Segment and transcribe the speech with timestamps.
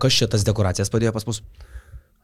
[0.00, 1.42] kas čia tas dekoracijas padėjo pas mus?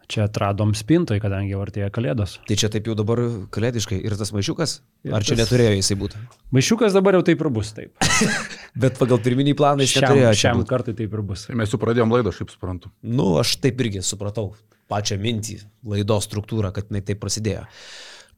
[0.07, 2.37] Čia atradom spintoj, kadangi jau artėja kalėdos.
[2.47, 3.19] Tai čia taip jau dabar
[3.51, 3.97] kalėdiškai.
[4.07, 4.77] Ir tas maišiukas?
[5.03, 6.21] Ir Ar čia tas- neturėjo jisai būti?
[6.55, 8.07] Maišiukas dabar jau taip ir bus, taip.
[8.87, 11.49] Bet pagal pirminį planą jis Šiam, neturėjo čia šiam kartui taip ir bus.
[11.51, 12.93] Tai mes jau pradėjom laidą, aš kaip suprantu.
[13.03, 14.53] Nu, aš taip irgi supratau
[14.87, 15.59] pačią mintį,
[15.91, 17.67] laidos struktūrą, kad jinai taip prasidėjo.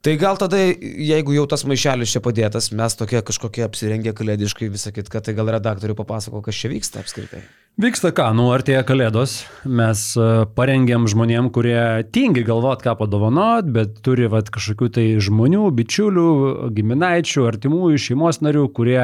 [0.00, 4.92] Tai gal tada, jeigu jau tas maišelis čia padėtas, mes tokie kažkokie apsirengę kalėdiškai visą
[4.94, 7.42] kitką, tai gal redaktoriui papasako, kas čia vyksta apskritai.
[7.78, 10.23] Vyksta ką, nu artėja kalėdos, mes e,
[10.59, 16.33] parengėm žmonėm, kurie tingi galvot, ką padovanot, bet turi vat, kažkokių tai žmonių, bičiulių,
[16.74, 18.98] giminaičių, artimųjų, šeimos narių, kurie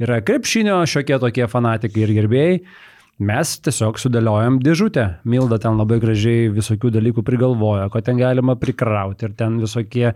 [0.00, 2.56] yra krepšinio šiokie tokie fanatikai ir gerbėjai.
[3.18, 5.04] Mes tiesiog sudėliojam dėžutę.
[5.26, 9.26] Milda ten labai gražiai visokių dalykų prigalvojo, ko ten galima prikrauti.
[9.26, 10.12] Ir ten visokie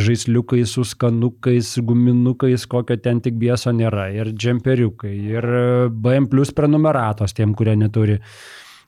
[0.00, 4.06] žaisliukai su skanukais, guminukais, kokio ten tik bieso nėra.
[4.16, 5.48] Ir džemperiukai, ir
[5.92, 8.16] BM plus prenumeratos tiem, kurie neturi.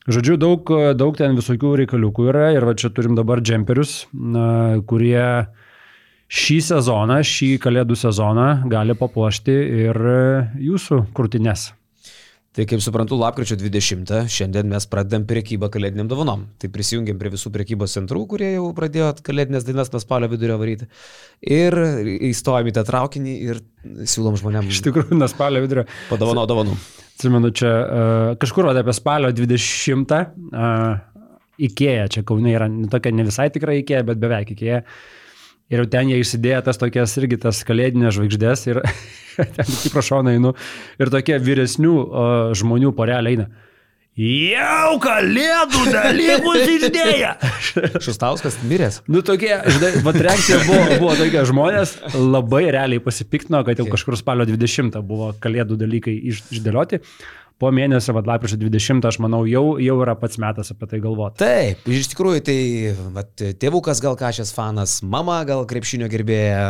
[0.09, 2.47] Žodžiu, daug, daug ten visokių reikaliukų yra.
[2.57, 4.07] Ir va čia turim dabar džemperius,
[4.89, 5.27] kurie
[6.33, 10.01] šį sezoną, šį kalėdų sezoną gali papuošti ir
[10.71, 11.69] jūsų krūtines.
[12.51, 16.49] Tai kaip suprantu, lapkričio 20 šiandien mes pradedam priekybą kalėdiniam dovanom.
[16.59, 20.89] Tai prisijungiam prie visų priekybos centrų, kurie jau pradėjo kalėdinės dainas nuo spalio vidurio varyti.
[21.47, 21.77] Ir
[22.33, 25.87] įstojom į tą traukinį ir siūlom Iš žmonėms tikrųjų, nuo spalio vidurio.
[26.09, 26.75] padovano dovanų.
[27.15, 30.99] Atsimenu, čia uh, kažkur vat apie spalio 20 uh,
[31.71, 34.83] Ikėja, čia Kaunai yra ne tokia ne visai tikra Ikėja, bet beveik Ikėja.
[35.71, 38.83] Ir ten jie išsidėjo tas tokias irgi tas kalėdinės žvaigždės ir
[39.57, 40.55] ten tik pro šoną einu.
[40.99, 43.51] Ir tokie vyresnių uh, žmonių porelė eina.
[44.19, 47.29] Jau kalėdų dalykus išdėję.
[48.05, 49.01] Šustauskas miręs.
[49.07, 54.19] Nu tokie, žinai, vat reakcija buvo, buvo tokia, žmonės labai realiai pasipiktino, kad jau kažkur
[54.19, 56.99] spalio 20 buvo kalėdų dalykai iš, išdėlioti.
[57.61, 61.43] Po mėnesio, vad lapkričio 20, aš manau, jau, jau yra pats metas apie tai galvoti.
[61.43, 62.59] Taip, iš tikrųjų, tai
[63.15, 63.31] vat,
[63.61, 66.63] tėvukas gal kažkas fanas, mama gal krepšinio gerbėja,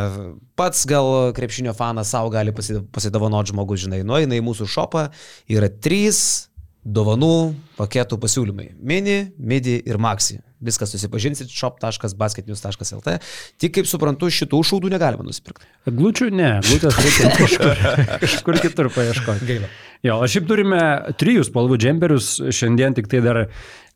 [0.59, 5.07] pats gal krepšinio fanas savo gali pasi- pasidovanot žmogus, žinai, nueina į mūsų šopą,
[5.55, 6.50] yra trys
[6.85, 8.71] dovanų paketų pasiūlymai.
[8.77, 10.39] Mini, midi ir maxi.
[10.61, 13.15] Viską susipažinsit shop.basketnews.lt.
[13.61, 15.65] Tik kaip suprantu, šitų šaudų negalima nusipirkti.
[15.89, 17.85] Glučių ne, glutės reikia kažkur,
[18.21, 19.47] kažkur kitur paieškoti.
[19.49, 19.71] Gaila.
[20.05, 20.81] Jo, o šiaip turime
[21.21, 23.43] trijų spalvų džemperius, šiandien tik tai dar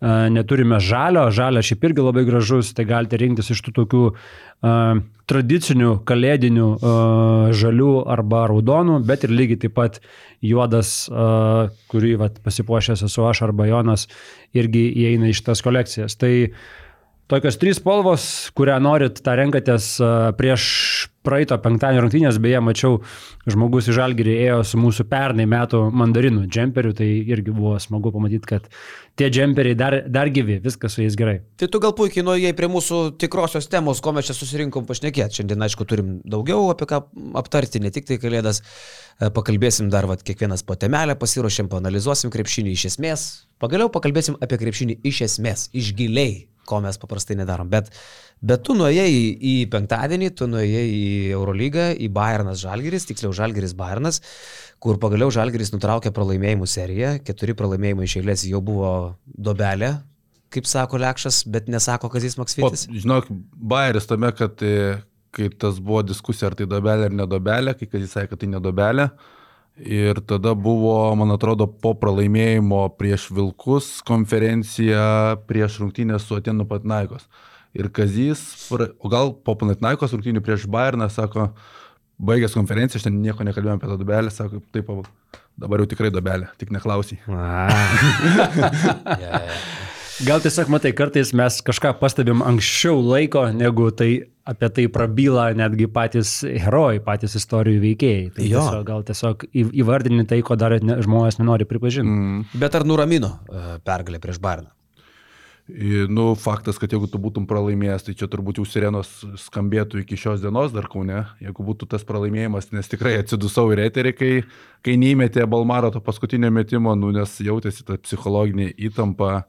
[0.04, 5.02] neturime žalio, žalio šiaip irgi labai gražus, tai galite rinktis iš tų tokių uh,
[5.32, 10.02] tradicinių kalėdinių uh, žalių arba raudonų, bet ir lygiai taip pat
[10.44, 14.10] juodas, uh, kurį vat, pasipuošęs esu aš arba Jonas,
[14.54, 16.20] irgi įeina iš tas kolekcijas.
[16.20, 16.34] Tai
[17.26, 18.24] Tokios trys spalvos,
[18.54, 19.96] kurią norit, tą renkatės
[20.38, 20.66] prieš
[21.26, 23.00] praeito penktadienio rungtynės, beje, mačiau,
[23.50, 28.50] žmogus į Žalgirį ėjo su mūsų pernai metų mandarinų džemperiu, tai irgi buvo smagu pamatyti,
[28.50, 28.70] kad
[29.20, 31.40] tie džemperiai dar, dar gyvi, viskas su jais gerai.
[31.60, 35.42] Tai tu gal puikiai nuėjai prie mūsų tikrosios temos, ko mes čia susirinkom pašnekėti.
[35.42, 37.02] Šiandien, aišku, turim daugiau apie ką
[37.42, 38.62] aptarti, ne tik tai kalėdas.
[39.20, 43.30] E, Pakalbėsim dar, vad, kiekvienas po temelę pasiruošėm, panalizuosim krepšinį iš esmės.
[43.64, 47.70] Pagaliau pakalbėsim apie krepšinį iš esmės, iš giliai, ko mes paprastai nedarom.
[47.72, 47.92] Bet,
[48.42, 51.06] bet tu nuėjai į, į penktadienį, tu nuėjai į
[51.38, 54.22] Eurolygą, į Bayernas Žalgiris, tiksliau Žalgiris Bayernas,
[54.84, 57.16] kur pagaliau Žalgiris nutraukė pralaimėjimų seriją.
[57.26, 58.92] Keturi pralaimėjimai iš eilės jau buvo
[59.26, 59.96] dobelė,
[60.54, 62.88] kaip sako Lekšas, bet nesako Kazis O, Maksvitis.
[62.92, 65.00] žinok, bairis tame, kad e,
[65.36, 68.52] kai tas buvo diskusija, ar tai dobelė ar nedobelė, kai kas jis sakė, kad tai
[68.54, 69.10] nedobelė.
[69.76, 77.28] Ir tada buvo, man atrodo, po pralaimėjimo prieš Vilkus konferencija prieš rungtynę su Atėnų Patnaikos.
[77.76, 78.40] Ir Kazys,
[78.72, 81.50] o gal po Patnaikos rungtynių prieš Bayerną, sako,
[82.16, 84.88] baigęs konferenciją, aš ten nieko nekalbėjom apie tą dobelę, sako, taip,
[85.60, 87.20] dabar jau tikrai dobelė, tik neklausy.
[90.24, 95.88] Gal tiesiog matai, kartais mes kažką pastebim anksčiau laiko, negu tai apie tai prabyla netgi
[95.90, 98.28] patys herojai, patys istorijų veikėjai.
[98.36, 98.62] Tai Jo.
[98.62, 102.12] tiesiog, gal tiesiog į- įvardini tai, ko dar ne, žmonės nenori pripažinti.
[102.14, 102.46] Mm.
[102.62, 104.70] Bet ar nuramino e, pergalę prieš Bayerną?
[105.68, 109.10] I, Nu, faktas, kad jeigu tu būtum pralaimėjęs, tai čia turbūt jau sirenos
[109.48, 114.12] skambėtų iki šios dienos dar kaune, jeigu būtų tas pralaimėjimas, nes tikrai atsidusau į eterį,
[114.14, 114.30] kai,
[114.86, 119.48] kai neįmetė Balmaro to paskutinio metimo, nu, nes jautėsi ta psichologinė įtampa,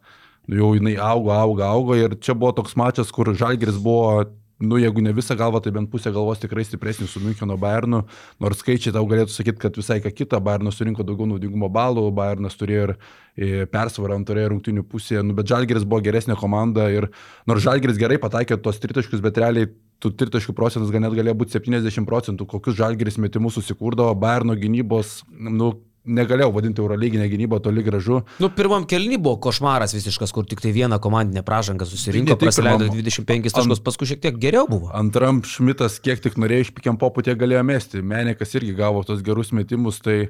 [0.48, 4.24] nu, jau jinai augo, augo, augo ir čia buvo toks mačas, kur Žalgiris buvo
[4.58, 8.02] nu, jeigu ne visą galvą, tai bent pusę galvos tikrai stipresnis su Müncheno Bayernu,
[8.40, 12.56] nors skaičiai tau galėtų sakyti, kad visai ką kitą, Bayernas surinko daugiau naudingumo balų, Bayernas
[12.56, 17.10] turėjo ir e, persvarą antroje rungtinių pusėje, nu, bet Žalgeris buvo geresnė komanda ir
[17.48, 19.68] nors Žalgeris gerai pataikė tos tritaškius, bet realiai
[20.00, 25.20] tų tritaškių procentas gal net galėjo būti 70 procentų, kokius Žalgeris metimus susikūrdavo, Bayerno gynybos,
[25.36, 25.74] nu,
[26.06, 28.20] negalėjau vadinti Eurolyginę gynybą toli gražu.
[28.42, 32.86] Nu, pirmam kelny buvo košmaras visiškas, kur tik tai vieną komandinę pražangą susirinko, tik praleido
[32.86, 33.02] pirmam.
[33.02, 34.90] 25 taškus, paskui šiek tiek geriau buvo.
[34.96, 38.02] Antram Šmitas kiek tik norėjo išpikiam poputė galėjo mesti.
[38.02, 40.28] Menikas irgi gavo tos gerus metimus, tai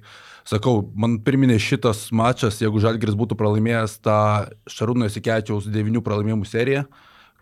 [0.49, 4.21] sakau, man priminė šitas mačas, jeigu Žalgiris būtų pralaimėjęs tą
[4.71, 6.87] Šarūno Sikečiaus devinių pralaimėjimų seriją,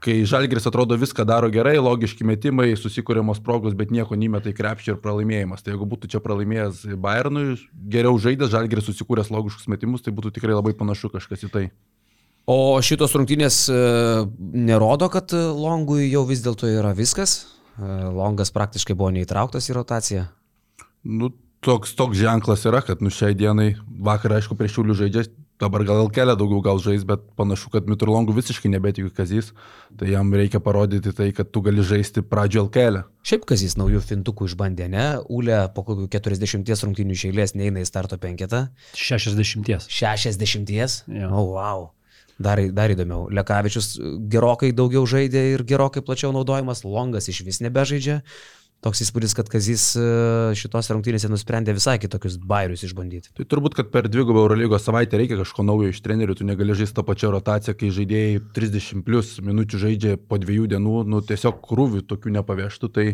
[0.05, 4.95] kai Žalgiris atrodo viską daro gerai, logiški metimai, susikūriamos progos, bet nieko nemeta į krepšį
[4.95, 5.65] ir pralaimėjimas.
[5.65, 7.57] Tai jeigu būtų čia pralaimėjęs Bayernui,
[7.95, 11.65] geriau žaidęs, Žalgiris susikūręs logiškus metimus, tai būtų tikrai labai panašu kažkas į tai.
[12.51, 13.77] O šitos rungtynės e,
[14.37, 17.39] nerodo, kad Longui jau vis dėlto yra viskas.
[17.79, 20.27] E, Longas praktiškai buvo neįtrauktas į rotaciją.
[21.09, 21.33] Nu,
[21.65, 25.25] toks, toks ženklas yra, kad nu šiai dienai, vakar aišku prieš šiulių žaidžia,
[25.61, 29.53] dabar gal kelia daugiau gal žais, bet panašu, kad Miturlongų visiškai nebetikiu kazys,
[29.99, 33.03] tai jam reikia parodyti tai, kad tu gali žaisti pradžio LKL.
[33.27, 35.07] Šiaip kazys naujų fintukų išbandė, ne?
[35.33, 38.67] Ulė po kokių 40 rungtynių iš eilės neina į starto penketą.
[38.99, 39.89] 60.
[39.89, 40.75] 60?
[40.75, 41.31] Jo.
[41.31, 41.87] O, oh, wow.
[42.35, 43.29] Dar, dar įdomiau.
[43.31, 43.95] Lekavičius
[44.31, 48.23] gerokai daugiau žaidė ir gerokai plačiau naudojamas, Longas iš vis nebežaidžia.
[48.85, 50.03] Toks įspūdis, kad Kazys e,
[50.61, 53.31] šitos rungtynėse nusprendė visai kitokius bairius išbandyti.
[53.39, 56.99] Tai turbūt, kad per dvigubą Eurolygos savaitę reikia kažko naujo iš trenerių, tu negali žaisti
[56.99, 62.03] tą pačią rotaciją, kai žaidėjai 30 plus minučių žaidžia po dviejų dienų, nu tiesiog krūvių
[62.11, 62.93] tokių nepaveštų.
[62.93, 63.07] Tai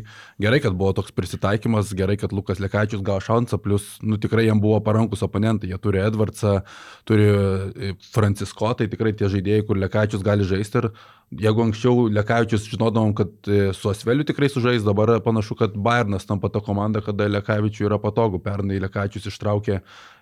[0.43, 4.59] gerai, kad buvo toks prisitaikymas, gerai, kad Lukas Lekačius gavo šansą, plus nu, tikrai jam
[4.65, 6.59] buvo parankus oponentai, jie turi Edvardsą,
[7.07, 10.91] turi e, Francisko, tai tikrai tie žaidėjai, kur Lekačius gali žaisti ir
[11.31, 16.49] jeigu anksčiau Lekavičius žinodavom, kad e, su Asveliu tikrai sužais, dabar panašu, kad Bayernas tampa
[16.49, 18.41] ta komanda, kada Lekavičiui yra patogu.
[18.43, 19.81] Pernai Lekavičius ištraukė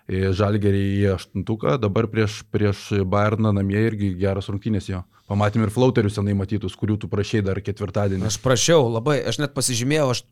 [0.09, 5.03] Žalgerį į aštuntuką, dabar prieš, prieš Bayerną namie irgi geras rungtynės jo.
[5.29, 8.25] Pamatėm ir flauterius senai matytus, kurių tu prašai dar ketvirtadienį.
[8.25, 10.23] Aš prašiau labai, aš net pasižymėjau, aš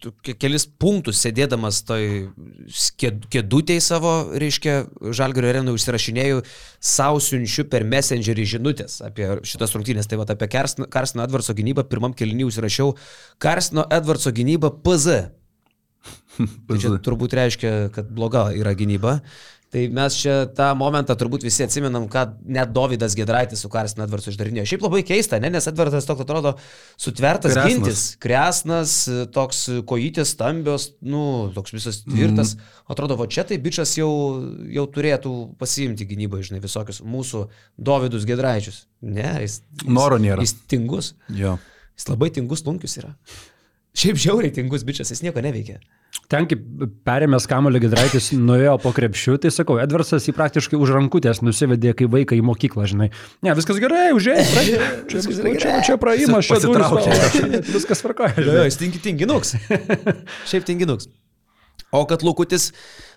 [0.42, 2.08] kelis punktus sėdėdamas toj
[3.30, 4.80] kėdutėj savo, reiškia,
[5.14, 6.42] Žalgirio arenų užsirašinėjau,
[6.82, 10.10] savo siunčiu per messengerį žinutės apie šitas rungtynės.
[10.10, 12.96] Tai va apie Karsino Edvardso gynybą pirmam kelniui užsirašiau
[13.38, 15.28] Karsino Edvardso gynybą PZ.
[16.68, 19.20] Tai čia turbūt reiškia, kad bloga yra gynyba.
[19.78, 24.32] Tai mes čia tą momentą turbūt visi atsimenam, kad net Davidas Gedraitis su Karsinu Edvardsu
[24.32, 24.64] išdarinėjo.
[24.72, 25.52] Šiaip labai keista, ne?
[25.54, 26.56] nes Edvardas toks atrodo
[26.98, 27.76] sutvertas Kresnas.
[27.76, 28.94] gintis, kresnas,
[29.36, 31.22] toks kojytės stambios, nu,
[31.54, 32.56] toks visas tvirtas.
[32.56, 32.80] Mm.
[32.96, 34.10] Atrodo, va čia tai bičias jau,
[34.74, 37.44] jau turėtų pasiimti gynybą, žinai, visokius mūsų
[37.78, 38.88] Davidus Gedraičius.
[39.06, 40.42] Ne, jis, jis, Noro nėra.
[40.42, 41.12] Jis tingus.
[41.38, 41.60] Jo.
[41.94, 43.14] Jis labai tingus lunkius yra.
[43.98, 45.78] Šiaip žiauriai tingus bičias, jis nieko neveikia.
[46.28, 46.64] Ten, kaip
[47.08, 52.12] perėmęs kamulio Gidraitis, nuėjo po krepšiu, tai sakau, Edvarsas jį praktiškai už rankutės nusivedė kaip
[52.12, 53.08] vaiką į mokyklą, žinai.
[53.48, 54.44] Ne, viskas gerai, užėjai,
[55.08, 55.86] čia, Viskas čia, čia, gerai.
[55.88, 56.84] čia praėjimas, čia va,
[57.78, 58.44] viskas tvarkoja.
[58.68, 59.56] Jis tingi tinginuks.
[60.52, 61.08] Šiaip tinginuks.
[61.96, 62.74] O kad Lukutis,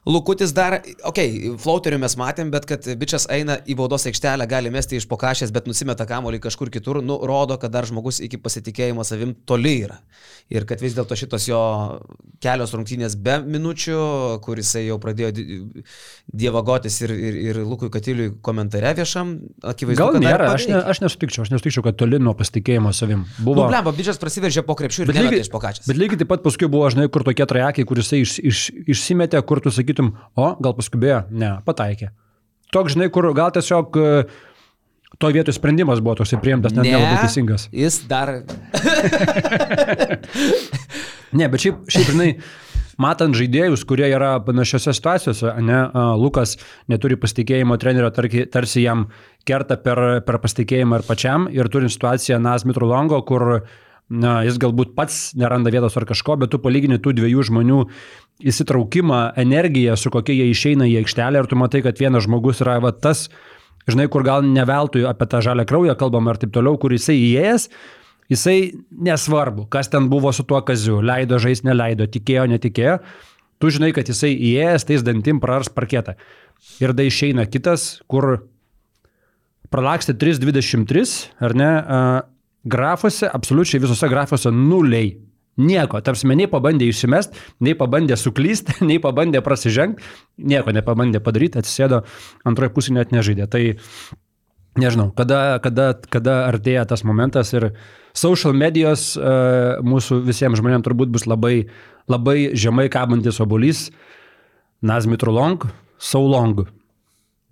[0.09, 4.73] Lukutis dar, okei, okay, flauterių mes matėm, bet kad bičias eina į baudos aikštelę, gali
[4.73, 9.05] mesti iš pokašės, bet nusimeta kamolį kažkur kitur, nu, rodo, kad dar žmogus iki pasitikėjimo
[9.05, 9.99] savim toli yra.
[10.51, 11.61] Ir kad vis dėlto šitos jo
[12.43, 13.99] kelios rungtynės be minučių,
[14.43, 15.59] kuris jau pradėjo di-
[16.33, 21.45] dievagotis ir, ir, ir Lukui Katiliui komentare viešam, akivaizdu, Gal nėra, aš, ne, aš nesutikčiau,
[21.45, 23.27] aš nesutikčiau, kad toli nuo pasitikėjimo savim.
[23.39, 23.67] Buvo.
[23.67, 25.87] Nu, blemba, bičias prasiveržė po krepšių ir Bet lygiai, iš pokašės.
[25.91, 28.65] bet lygiai taip pat paskui buvo, žinai, kur tokie trajekai, kur jisai iš, iš,
[28.97, 32.13] išsimetė, kur tu sakytum, o gal paskubėjo, ne, pataikė.
[32.71, 34.25] Toks, žinai, kur gal tiesiog e,
[35.19, 37.69] to vietoj sprendimas buvo toksai priimtas, net nelabai teisingas.
[37.75, 38.37] Jis dar.
[41.31, 42.31] Ne, bet šiaip, šiaip žinai,
[43.01, 45.83] matant žaidėjus, kurie yra panašiose situacijose, ne,
[46.19, 46.57] Lukas
[46.91, 48.11] neturi pasitikėjimo trenerio,
[48.51, 49.07] tarsi jam
[49.47, 53.63] kerta per, per pasitikėjimą ir pačiam, ir turint situaciją Nas Mitrolongo, kur
[54.11, 57.85] na, jis galbūt pats neranda vietos ar kažko, bet tu palygini tų dviejų žmonių
[58.47, 62.79] įsitraukimą, energiją, su kokia jie išeina į aikštelę ir tu matai, kad vienas žmogus yra
[62.83, 63.29] va, tas,
[63.91, 67.69] žinai, kur gal neveltui apie tą žalę kraują kalbam ir taip toliau, kur jisai įėjęs,
[68.33, 68.59] jisai
[69.09, 72.99] nesvarbu, kas ten buvo su tuo kaziu, leido žaisti, neleido, tikėjo, netikėjo,
[73.61, 76.17] tu žinai, kad jisai įėjęs, tais dantim prars parketą.
[76.81, 78.45] Ir tada išeina kitas, kur
[79.73, 81.07] pralaksti 3.23,
[81.41, 81.73] ar ne,
[82.65, 85.15] grafuose, absoliučiai visose grafuose nuliai.
[85.59, 90.05] Nieko, tarsi nei pabandė išsimest, nei pabandė suklysti, nei pabandė prasižengti,
[90.51, 92.05] nieko nepabandė padaryti, atsisėdo,
[92.49, 93.49] antroji pusė net nežaidė.
[93.51, 93.63] Tai
[94.81, 97.73] nežinau, kada, kada, kada artėja tas momentas ir
[98.17, 101.69] social medijos uh, mūsų visiems žmonėms turbūt bus labai,
[102.11, 103.89] labai žemai kabantis obolys,
[104.81, 105.67] Nazmitrulong,
[106.01, 106.63] Saulong.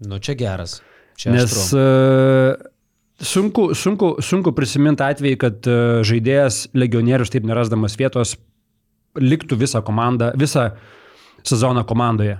[0.01, 0.79] Nu, čia geras.
[1.19, 2.55] Čia Nes uh,
[3.21, 8.37] sunku, sunku, sunku prisiminti atvejį, kad uh, žaidėjas legionierius taip nerasdamas vietos
[9.19, 10.71] liktų visą komandą, visą
[11.47, 12.39] sezoną komandoje.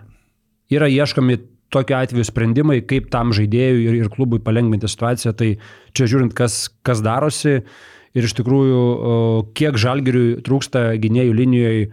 [0.71, 1.39] Yra ieškomi
[1.73, 5.55] tokiu atveju sprendimai, kaip tam žaidėjui ir, ir klubui palengvinti situaciją, tai
[5.97, 7.59] čia žiūrint, kas, kas darosi
[8.17, 8.83] ir iš tikrųjų,
[9.59, 11.91] kiek žalgiriui trūksta gynėjų linijoje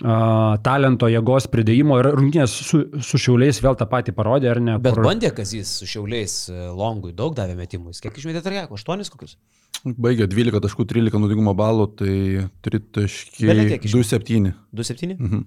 [0.00, 4.78] talento, jėgos pridėjimo ir rungtynės su, su šiauliais vėl tą patį parodė, ar ne?
[4.80, 5.04] Bet kur...
[5.04, 7.92] bandė, kas jis su šiauliais e, longui daug davė metimų.
[8.00, 8.78] Kiek išmetė Tarjako?
[8.80, 9.36] 8 kokius?
[9.84, 12.16] Baigė 12 taškų 13 naudingumo balų, tai
[12.64, 14.52] 3 taškai 2-7.
[14.72, 15.16] 2-7?
[15.18, 15.44] Mhm.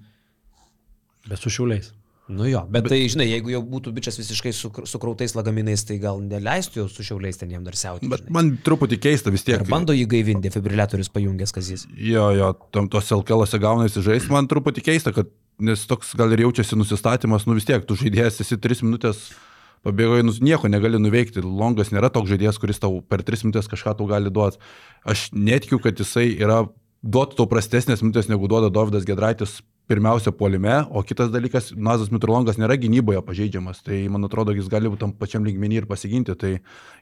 [1.25, 1.89] Bet su šiauliais.
[2.27, 5.99] Nu jo, bet, bet tai, žinai, jeigu jau būtų bičias visiškai su, sukrautais lagaminais, tai
[6.01, 8.09] gal neleistų jau su šiauliais ten jam dar siauti.
[8.09, 8.33] Bet žinai.
[8.33, 9.59] man truputį keista vis tiek.
[9.61, 11.83] Ar bando jį gaivinti, defibriliatorius pajungęs, kas jis.
[11.93, 15.29] Jo, jo, tam tos LKLose gaunasi žaisti, man truputį keista, kad,
[15.61, 19.27] nes toks gal ir jaučiasi nusistatymas, nu vis tiek, tu žaidėjas esi 3 minutės
[19.85, 21.45] pabėgoji, nu, nieko negali nuveikti.
[21.45, 24.57] Longas nėra toks žaidėjas, kuris tau per 3 minutės kažką tau gali duoti.
[25.05, 26.63] Aš netikiu, kad jisai yra
[27.05, 32.57] duotų tau prastesnės minutės negu duoda Dovydas Gedraitis pirmiausia puolime, o kitas dalykas, Nazas Mitrolongas
[32.61, 36.51] nėra gynyboje pažeidžiamas, tai man atrodo, jis gali būti tam pačiam lygmenį ir pasiginti, tai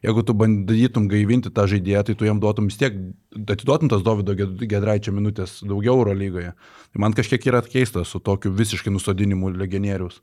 [0.04, 2.98] jeigu tu bandytum gaivinti tą žaidėją, tai tu jam duotum vis tiek,
[3.40, 6.52] atiduotum tas Davido Gedraičio minutės daugiau Euro lygoje.
[6.92, 10.20] Tai man kažkiek yra keista su tokiu visiškai nusodinimu legionierius.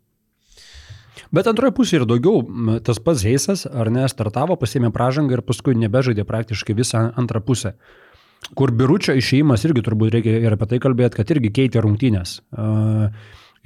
[1.31, 2.41] Bet antroje pusėje ir daugiau
[2.85, 7.75] tas pats Heisas, ar ne, startavo, pasėmė pražangą ir paskui nebežaidė praktiškai visą antrą pusę.
[8.57, 12.39] Kur biručio išėjimas irgi turbūt reikia ir apie tai kalbėti, kad irgi keitė rungtynės.
[12.51, 13.13] Uh,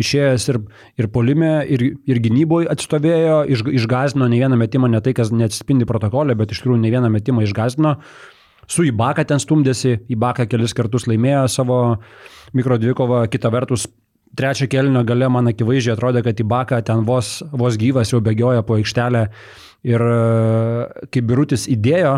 [0.02, 0.60] išėjęs ir,
[1.00, 5.88] ir polime, ir, ir gynyboje atstovėjo, iš, išgazino ne vieną metimą, ne tai, kas neatsispindi
[5.90, 7.96] protokolė, bet iš tikrųjų ne vieną metimą išgazino.
[8.68, 11.80] Su Ibaka ten stumdėsi, Ibaka kelis kartus laimėjo savo
[12.58, 13.86] mikrodvikovą, kita vertus
[14.36, 18.80] trečio kelnio gale man akivaizdžiai atrodė, kad Ibaka ten vos, vos gyvas jau bėgioja po
[18.80, 19.28] aikštelę
[19.86, 20.06] ir
[21.14, 22.18] kai Birutis įdėjo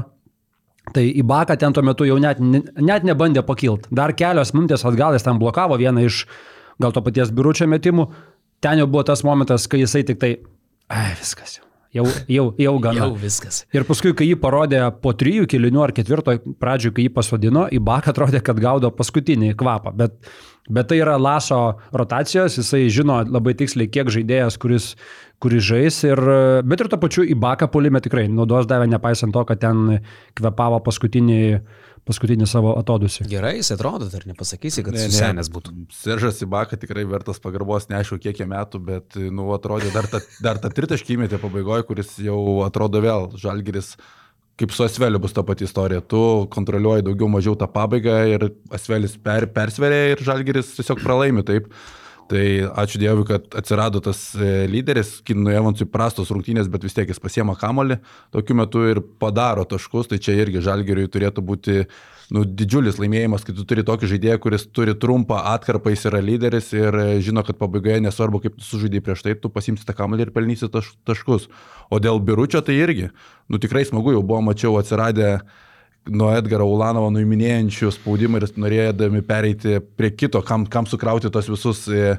[0.95, 3.91] Tai Ibaka ten tuo metu jau net, net nebandė pakilti.
[3.91, 6.23] Dar kelios minutės atgal jis ten blokavo vieną iš
[6.81, 8.07] gal to paties biuručio metimų.
[8.63, 10.35] Ten jau buvo tas momentas, kai jisai tik tai,
[10.89, 11.67] ai, viskas jau.
[11.95, 13.05] Jau, jau, jau gana.
[13.05, 13.61] Jau viskas.
[13.73, 17.79] Ir paskui, kai jį parodė po trijų kilinių ar ketvirto pradžių, kai jį pasodino, į
[17.87, 19.93] baką atrodė, kad gaudo paskutinį kvapą.
[19.97, 20.17] Bet,
[20.69, 21.61] bet tai yra laso
[21.95, 24.91] rotacijos, jisai žino labai tiksliai, kiek žaidėjas, kuris
[25.43, 25.99] kuris žais.
[26.07, 26.21] Ir,
[26.67, 29.99] bet ir to pačiu į baką polime tikrai naudos davė, nepaisant to, kad ten
[30.37, 31.41] kvepavo paskutinį
[32.07, 33.25] paskutinį savo atodusį.
[33.27, 35.73] Gerai, jis atrodo, dar nepasakysi, kad ne, susenęs būtų.
[35.91, 40.61] Seržas Ibaka tikrai vertas pagarbos, neaišku kiek jie metų, bet, nu, atrodė dar tą, dar
[40.63, 43.97] tą tritaškį įmetė pabaigoje, kuris jau atrodo vėl žalgeris
[44.57, 46.01] kaip su Asveliu bus ta pati istorija.
[46.01, 46.19] Tu
[46.53, 51.69] kontroliuoji daugiau mažiau tą pabaigą ir Asvelis per, persveria ir Žalgeris tiesiog pralaimi taip.
[52.27, 52.43] Tai
[52.83, 57.21] ačiū Dievui, kad atsirado tas e, lyderis, Kinui Evansui prastos rungtynės, bet vis tiek jis
[57.23, 58.01] pasiema kamolį,
[58.35, 61.77] tokiu metu ir padaro taškus, tai čia irgi žalgeriui turėtų būti
[62.35, 66.73] nu, didžiulis laimėjimas, kai tu turi tokį žaidėją, kuris turi trumpą atkarpą, jis yra lyderis
[66.75, 70.33] ir e, žino, kad pabaigoje nesvarbu, kaip sužaidai prieš tai, tu pasimsi tą kamalį ir
[70.35, 71.47] pelnysi taš, taškus.
[71.87, 73.13] O dėl biručio tai irgi,
[73.47, 75.37] nu tikrai smagu, jau buvo, mačiau, atsiradę
[76.09, 81.85] nuo Edgaro Ulanovo nuiminėjančių spaudimą ir norėdami pereiti prie kito, kam, kam sukrauti tos visus
[81.91, 82.15] e,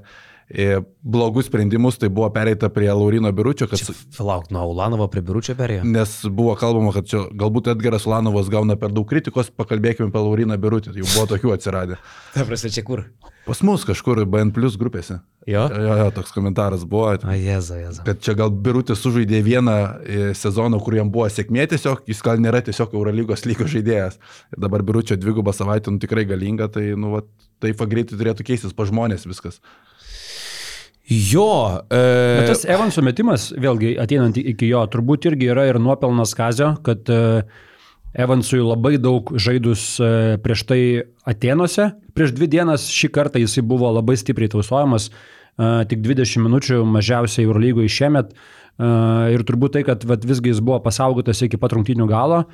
[1.03, 3.67] blogus sprendimus, tai buvo pereita prie Laurino Biručio.
[3.69, 3.81] Kad...
[4.19, 5.85] Lauk, nuo Ulanovo prie Biručio perėjo.
[5.85, 10.57] Nes buvo kalbama, kad čia galbūt Edgaras Ulanovas gauna per daug kritikos, pakalbėkime apie Lauriną
[10.61, 11.99] Birutį, jau buvo tokių atsiradę.
[12.37, 13.05] Ta prasme, čia kur?
[13.49, 15.19] Pas mus kažkur BN Plus grupėse.
[15.49, 15.63] Jo?
[15.73, 17.15] Jo, jo, toks komentaras buvo.
[17.17, 18.03] A, jezu, jezu.
[18.05, 22.41] Kad čia gal Birutis sužaidė vieną e, sezoną, kur jam buvo sėkmė tiesiog, jis gal
[22.45, 24.21] nėra tiesiog Eurolygos lygos žaidėjas.
[24.53, 27.23] Ir dabar Biručio dvigubą savaitę, nu tikrai galinga, tai, nu, va,
[27.65, 29.63] taip greitai turėtų keistis pa žmonės viskas.
[31.09, 31.81] Jo.
[31.91, 32.01] E...
[32.41, 37.09] Bet tas Evanso metimas, vėlgi ateinant iki jo, turbūt irgi yra ir nuopelnas Kazio, kad
[37.09, 37.41] e,
[38.13, 40.81] Evansui labai daug žaidus e, prieš tai
[41.29, 41.91] Atenuose.
[42.17, 47.49] Prieš dvi dienas šį kartą jisai buvo labai stipriai tausojamas, e, tik 20 minučių mažiausiai
[47.49, 48.37] Eurolygoje šiemet.
[48.79, 52.45] Ir turbūt tai, kad vat, visgi jis buvo pasaugotas iki pat rungtinių galo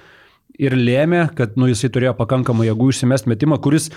[0.57, 3.91] ir lėmė, kad nu, jisai turėjo pakankamai jėgų išsimest metimą, kuris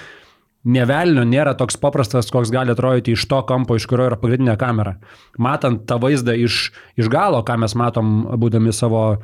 [0.65, 4.97] nevelnio nėra toks paprastas, koks gali atrodyti iš to kampo, iš kurio yra pagrindinė kamera.
[5.41, 9.19] Matant tą vaizdą iš, iš galo, ką mes matom, būdami savo e,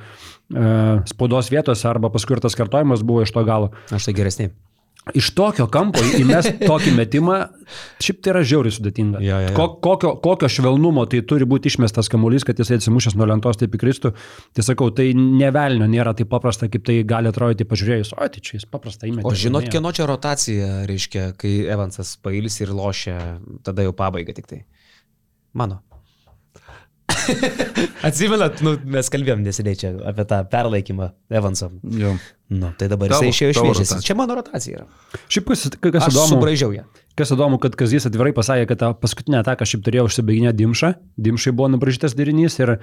[1.09, 3.73] spaudos vietose, arba paskui ir tas kartojimas buvo iš to galo.
[3.91, 4.51] Aš tai geresnė.
[5.11, 7.37] Iš tokio kampo įmest tokį metimą,
[8.03, 9.19] šiaip tai yra žiauriai sudėtinga.
[9.19, 9.55] Ja, ja, ja.
[9.57, 13.75] Ko, kokio, kokio švelnumo tai turi būti išmestas kamuolys, kad jisai atsimušęs nuo lentos taip
[13.75, 14.13] įkristų.
[14.55, 18.13] Tai sakau, tai nevelnio nėra taip paprasta, kaip tai gali atrodyti pažiūrėjus.
[18.15, 19.27] O, tai čia jis paprastai įmetė.
[19.27, 23.17] O žinot, kieno čia rotacija reiškia, kai Evansas pailsi ir lošia,
[23.67, 24.63] tada jau pabaiga tik tai.
[25.51, 25.83] Mano.
[28.07, 31.69] Atsimenat, nu, mes kalbėjom neseniai čia apie tą perlaikymą Evanso.
[31.83, 32.15] Jo.
[32.53, 33.93] Nu, tai dabar Tavo- jisai išėjo iš vėžės.
[34.05, 34.85] Čia mano rotacija yra.
[35.31, 36.83] Šiaip kas, kas Aš įdomu, subraižiau ją.
[37.17, 40.91] kas įdomu, kad Kazys atvirai pasakė, kad tą paskutinę ataką šiaip turėjo užsibaiginę Dimšą.
[41.17, 42.75] Dimšai buvo nubražytas derinys ir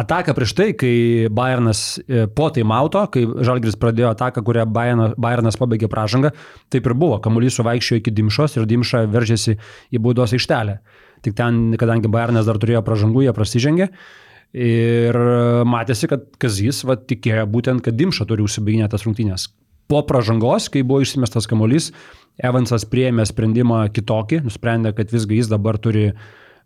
[0.00, 0.94] ataka prieš tai, kai
[1.28, 6.32] Bayernas e, po taimauto, kai Žalgris pradėjo ataką, kurią Bayernas, Bayernas pabaigė pražangą,
[6.72, 7.20] taip ir buvo.
[7.20, 9.58] Kamuolys suvaikščiojo iki Dimšos ir Dimša veržėsi
[9.92, 10.78] į baudos aikštelę.
[11.24, 13.90] Tik ten, kadangi Bayernas dar turėjo pražangų, jie prasižengė.
[14.56, 15.16] Ir
[15.68, 19.46] matėsi, kad Kazys va, tikėjo būtent, kad Dimša turi užsibaiginę tas rungtynės.
[19.90, 21.90] Po pražangos, kai buvo išsimestas kamuolys,
[22.40, 26.20] Evansas priėmė sprendimą kitokį, nusprendė, kad visgi jis dabar turi uh,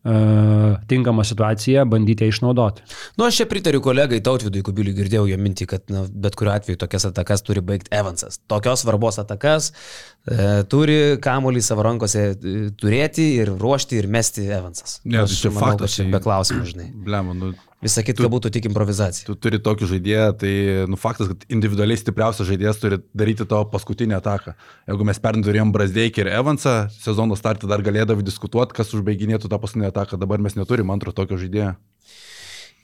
[0.05, 2.83] tinkamą situaciją bandyti išnaudoti.
[3.17, 6.81] Nu, aš čia pritariu kolegai Tautvidui Kubiliui, girdėjau jo mintį, kad na, bet kuriuo atveju
[6.83, 8.37] tokias atakas turi baigti Evansas.
[8.51, 14.99] Tokios svarbos atakas e, turi kamuolį savo rankose e, turėti ir ruošti ir mesti Evansas.
[15.05, 16.91] Ne, tai Aš čia manau, faktas, Čia tai- be klausimų, žinai.
[17.09, 19.26] Blem, nu, Visa kita būtų tik improvizacija.
[19.29, 20.53] tu turi tokį žaidėją, tai
[20.88, 24.55] nu, faktas, kad individualiai stipriausias žaidėjas turi daryti tavo paskutinę ataką.
[24.88, 29.59] Jeigu mes pernai turėjom Brasdeikį ir Evansą, sezono startą dar galėdavo diskutuoti, kas užbaiginėtų tą
[29.61, 31.75] paskutinę ataką, dabar mes neturim antro tokio žaidėjo.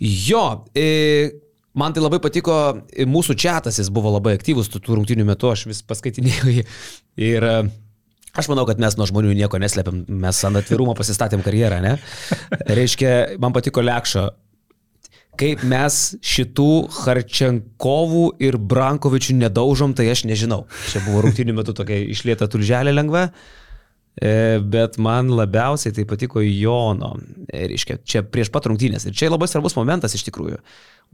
[0.00, 0.42] Jo,
[0.76, 1.30] e,
[1.72, 2.58] man tai labai patiko,
[2.92, 6.66] e, mūsų čatas, jis buvo labai aktyvus tų tų rungtynių metu, aš vis paskaitinėjau jį.
[7.24, 7.56] Ir e,
[8.36, 11.96] aš manau, kad mes nuo žmonių nieko neslėpiam, mes ant atvirumo pasistatėm karjerą, ne?
[12.68, 14.28] Reiškia, man patiko Lekšo.
[15.40, 16.68] Kaip mes šitų
[17.00, 20.66] Harčenkovų ir Brankovičių nedaužom, tai aš nežinau.
[20.92, 23.30] Čia buvo rungtynių metu tokia išlieta tulželė lengva.
[24.20, 27.14] E, Bet man labiausiai tai patiko Jono.
[27.48, 29.06] E, Reiškia, čia prieš pat rungtynės.
[29.08, 30.60] Ir čia labai svarbus momentas iš tikrųjų.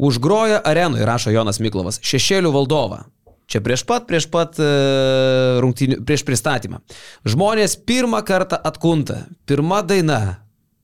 [0.09, 3.05] Užgroja arenoje, rašo Jonas Miklovas, šešėlių valdovą.
[3.47, 4.67] Čia prieš pat, prieš pat e,
[5.63, 6.81] rungtynių, prieš pristatymą.
[7.31, 9.23] Žmonės pirmą kartą atkunta.
[9.47, 10.41] Pirma daina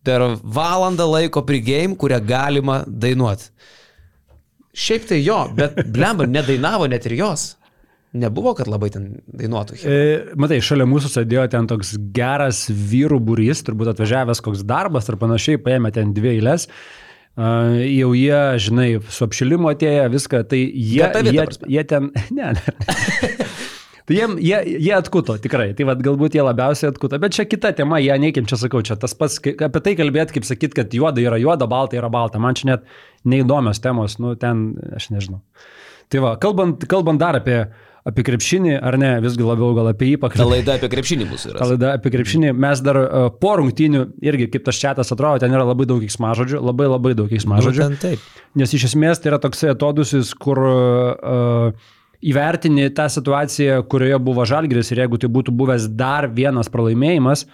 [0.06, 3.50] per valandą laiko pregame, kurią galima dainuoti.
[4.72, 7.52] Šiaip tai jo, bet blemba nedainavo net ir jos.
[8.12, 9.78] Nebuvo, kad labai ten dainuotų.
[9.88, 10.00] E,
[10.36, 15.60] matai, šalia mūsų sėdėjo ten toks geras vyrų būrys, turbūt atvažiavęs koks darbas ar panašiai,
[15.64, 16.68] paėmė ten dvi eilės.
[17.32, 21.46] Uh, jau jie, žinai, su apšilimu atėjo, viską, tai jie, vieta, jie,
[21.78, 23.46] jie ten, ne, ne.
[24.08, 25.68] Tai jie, jie, jie atkuto, tikrai.
[25.78, 27.20] Tai vad galbūt jie labiausiai atkuto.
[27.22, 30.48] Bet čia kita tema, jie neikim čia sakau, čia tas pats, apie tai kalbėti, kaip
[30.48, 32.40] sakyt, kad juoda yra juoda, balta yra balta.
[32.42, 32.88] Man čia net
[33.28, 35.38] neįdomios temos, nu ten, aš nežinau.
[36.12, 37.60] Tai va, kalbant, kalbant dar apie,
[38.04, 40.50] apie krepšinį, ar ne, visgi labiau gal apie jį Ta pakalbėti.
[40.58, 41.68] laida apie krepšinį Ta yra.
[41.70, 45.64] laida apie krepšinį, mes dar uh, po rungtynių, irgi kaip tas čatas atrodo, ten yra
[45.70, 47.86] labai daug įsmažodžių, labai labai daug įsmažodžių.
[47.86, 48.26] Būtent taip.
[48.58, 51.90] Nes iš esmės tai yra toksai atodusis, kur uh,
[52.22, 57.46] įvertini tą situaciją, kurioje buvo Žalgiris ir jeigu tai būtų buvęs dar vienas pralaimėjimas,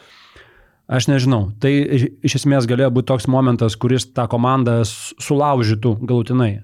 [0.88, 1.48] aš nežinau.
[1.61, 6.62] Tai iš- esmės galėjo būti toks momentas, kuris tą komandą sulaužytų galutinai.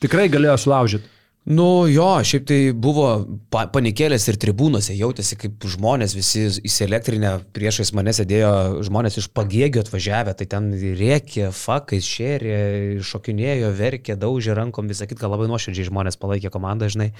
[0.00, 1.13] Tikrai galėjo sulaužyti.
[1.44, 3.08] Nu jo, šiaip tai buvo
[3.52, 9.82] pa panikėlės ir tribūnose, jautėsi kaip žmonės visi įsielektrinę, priešais mane sėdėjo žmonės iš pagėgio
[9.84, 12.56] atvažiavę, tai ten rėkė, fakais šėrė,
[13.04, 17.10] šokinėjo, verkė, daužė rankom, visą kitką labai nuoširdžiai žmonės palaikė komandą, žinai.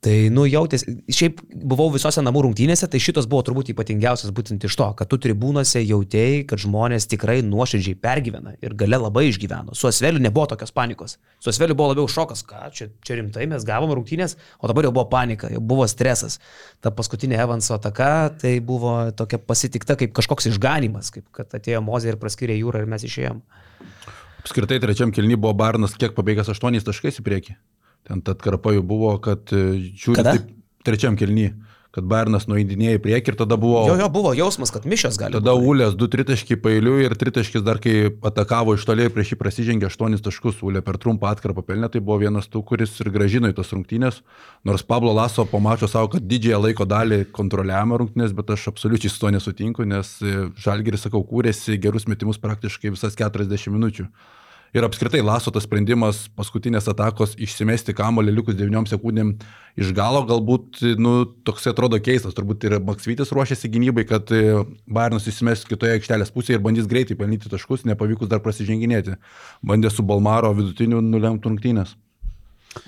[0.00, 4.76] Tai, nu, jautėsi, šiaip buvau visose namų rungtynėse, tai šitos buvo turbūt ypatingiausias būtent iš
[4.80, 9.76] to, kad tu tribūnose jautėjai, kad žmonės tikrai nuoširdžiai pergyvena ir gale labai išgyveno.
[9.76, 11.18] Su Asveliu nebuvo tokios panikos.
[11.36, 14.92] Su Asveliu buvo labiau šokas, ką čia, čia rimtai mes gavom rungtynės, o dabar jau
[14.92, 16.38] buvo panika, jau buvo stresas.
[16.84, 22.14] Ta paskutinė Evanso ataka, tai buvo tokia pasitikta kaip kažkoks išganimas, kaip kad atėjo Mozė
[22.14, 23.42] ir praskyrė jūrą ir mes išėjom.
[24.40, 27.56] Apskritai trečiam kelny buvo Barnas kiek pabėgęs 8 taškais į priekį.
[28.08, 30.36] Ten tad karpa jau buvo, kad e, žiūri Kada?
[30.36, 30.48] taip
[30.86, 31.50] trečiam kelny,
[31.94, 33.82] kad Barnas nueidinėjo į priekį ir tada buvo...
[33.88, 35.34] Jo, jo buvo jausmas, kad mišios gali.
[35.34, 35.66] Tada būt.
[35.72, 40.22] Ulės 2 tritaškiai pailių ir tritaškis dar kai atakavo iš toliai prieš jį prasižengė 8
[40.22, 40.62] taškus.
[40.66, 44.22] Ulė per trumpą atkarpą pelnė, tai buvo vienas tų, kuris ir gražino į tas rungtynės.
[44.68, 49.10] Nors Pablo Laso po mačo savo, kad didžiąją laiko dalį kontroliavome rungtynės, bet aš absoliučiai
[49.10, 54.06] su to nesutinku, nes e, Žalgeris, sakau, kūrėsi gerus metimus praktiškai visas 40 minučių.
[54.70, 59.32] Ir apskritai Laso tas sprendimas paskutinės atakos išsimesti kamolį likus 9 sekundėm
[59.80, 65.26] iš galo galbūt, nu, toks atrodo keistas, turbūt ir Maksvytis ruošiasi gynybai, kad e, Bairnas
[65.30, 69.18] įsimes kitoje aikštelės pusėje ir bandys greitai pelnyti taškus, nepavykus dar prasiženginėti.
[69.66, 71.96] Bandė su Balmaro vidutiniu nulemtų rungtynės.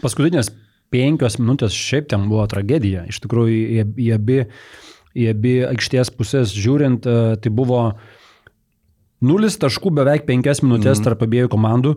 [0.04, 0.52] Paskutinės
[0.94, 3.08] penkios minutės šiaip ten buvo tragedija.
[3.10, 4.42] Iš tikrųjų, į, į, abi,
[5.18, 7.88] į abi aikštės pusės žiūrint, e, tai buvo
[9.22, 11.06] nulis taškų beveik penkias minutės mm.
[11.06, 11.94] tarp abiejų komandų,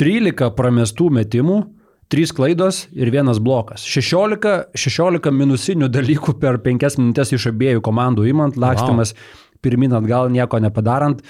[0.00, 1.58] 13 pramestų metimų,
[2.12, 3.84] 3 klaidos ir vienas blokas.
[3.88, 9.58] 16, 16 minusinių dalykų per 5 minutės iš abiejų komandų įmant, lakstimas wow.
[9.64, 11.24] pirmin atgal, nieko nepadarant.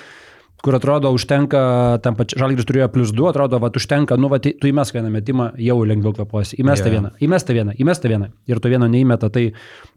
[0.64, 1.61] Kur atrodo užtenka,
[2.05, 5.50] tam pačiam žalgris turėjo plus 2, atrodo, va, užtenka, nu, va, tu įmesk vieną metimą,
[5.61, 6.57] jau lengviau kvepuosi.
[6.62, 6.94] Įmesta Jo.
[6.96, 8.31] vieną, įmesta vieną, įmesta vieną.
[8.48, 9.50] Ir to vieno neįmeta, tai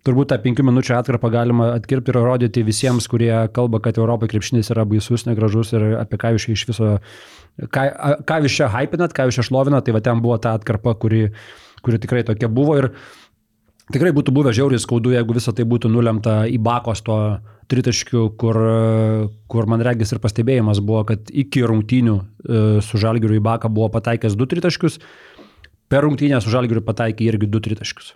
[0.07, 4.73] turbūt tą penkių minučių atkarpą galima atkirpti ir rodyti visiems, kurie kalba, kad Europai krepšinis
[4.75, 6.91] yra baisus, negražus ir apie ką jūs čia iš viso,
[7.71, 7.87] ką,
[8.27, 11.29] ką jūs čia hypinat, ką jūs čia šlovinat, tai va ten buvo ta atkarpa, kuri,
[11.79, 12.75] kuri tikrai tokia buvo.
[12.81, 12.91] Ir
[13.87, 17.17] Tikrai būtų buvę žiauriai skaudu, jeigu visą tai būtų nulemta į bakos to
[17.71, 18.59] tritaškių, kur,
[19.47, 23.87] kur man regis ir pastebėjimas buvo, kad iki rungtynių e, su Žalgiriu į baką buvo
[23.95, 24.99] pataikęs du tritaškius,
[25.91, 28.13] per rungtynę su Žalgiriu pataikė irgi du tritaškius.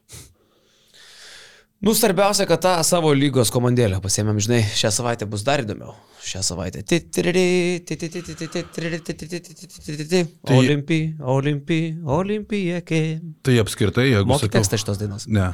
[1.81, 5.95] Nu, svarbiausia, kad tą savo lygos komandėlę pasiėmėm, žinai, šią savaitę bus dar įdomiau.
[6.21, 6.83] Šią savaitę.
[10.45, 13.01] Tai- Olimpi, olimpi, olimpijakė.
[13.41, 14.29] Tai apskritai, jeigu...
[14.29, 15.25] Moki tekstą šitos dainos.
[15.25, 15.47] Ne.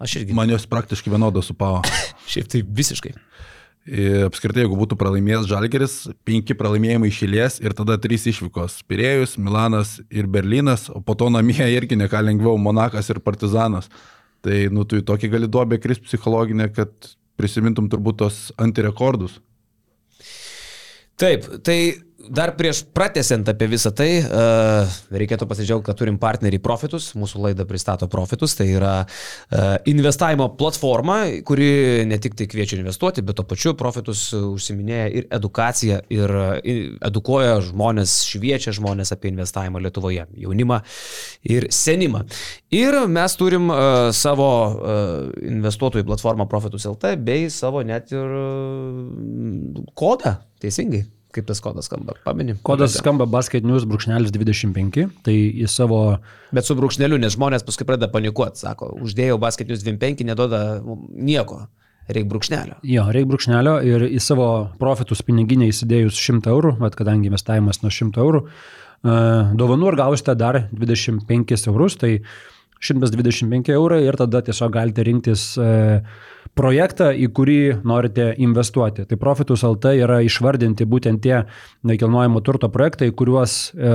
[0.00, 0.32] Aš irgi.
[0.36, 1.82] Man jos praktiškai vienodos supavo.
[2.32, 3.12] Šiaip tai visiškai.
[4.26, 5.92] Apskritai, jeigu būtų pralaimėjęs Žalgeris,
[6.26, 11.60] penki pralaimėjimai išėlės ir tada trys išvykos- Pirėjus, Milanas ir Berlynas, o po to namie
[11.76, 13.92] irgi neką lengviau Monakas ir Partizanas.
[14.46, 16.92] Tai, nu, tu į tokį gali duobę kris psichologinę, kad
[17.36, 19.40] prisimintum turbūt tos antirekordus.
[21.18, 21.78] Taip, tai
[22.16, 27.66] dar prieš pratesiant apie visą tai, uh, reikėtų pasidžiaugti, kad turim partnerį Profitus, mūsų laida
[27.68, 33.46] pristato Profitus, tai yra uh, investavimo platforma, kuri ne tik tai kviečia investuoti, bet to
[33.46, 36.54] pačiu Profitus užsiminėja ir edukaciją, ir uh,
[37.06, 40.80] edukuoja žmonės, šviečia žmonės apie investavimą Lietuvoje, jaunimą
[41.52, 42.24] ir senimą.
[42.74, 44.48] Ir mes turim uh, savo
[45.46, 48.34] investuotojų platformą Profitus LT bei savo net ir
[49.98, 51.04] kodą, teisingai.
[51.36, 52.16] Kaip tas kodas skamba?
[52.24, 52.56] Paminim.
[52.64, 56.00] Kodas skamba Basket News brūkšnelis 25, tai į savo
[56.54, 60.60] Bet su brūkšneliu, nes žmonės paskui pradeda panikuoti, sako, uždėjau basketinius 25, neduoda
[61.10, 61.66] nieko,
[62.08, 62.78] reikia brūkšnelio.
[62.86, 64.48] Jo, reikia brūkšnelio ir į savo
[64.80, 69.18] profitus piniginę įsidėjus 100 eurų, bet kadangi investavimas nuo 100 eurų, e,
[69.58, 72.14] dovanų ir gausite dar 25 eurus, tai
[72.80, 75.68] 125 eurai ir tada tiesiog galite rinktis e,
[76.56, 79.04] projektą, į kurį norite investuoti.
[79.08, 81.42] Tai Profitus LT yra išvardinti būtent tie
[81.86, 83.92] nekilnojamo turto projektai, kuriuos e,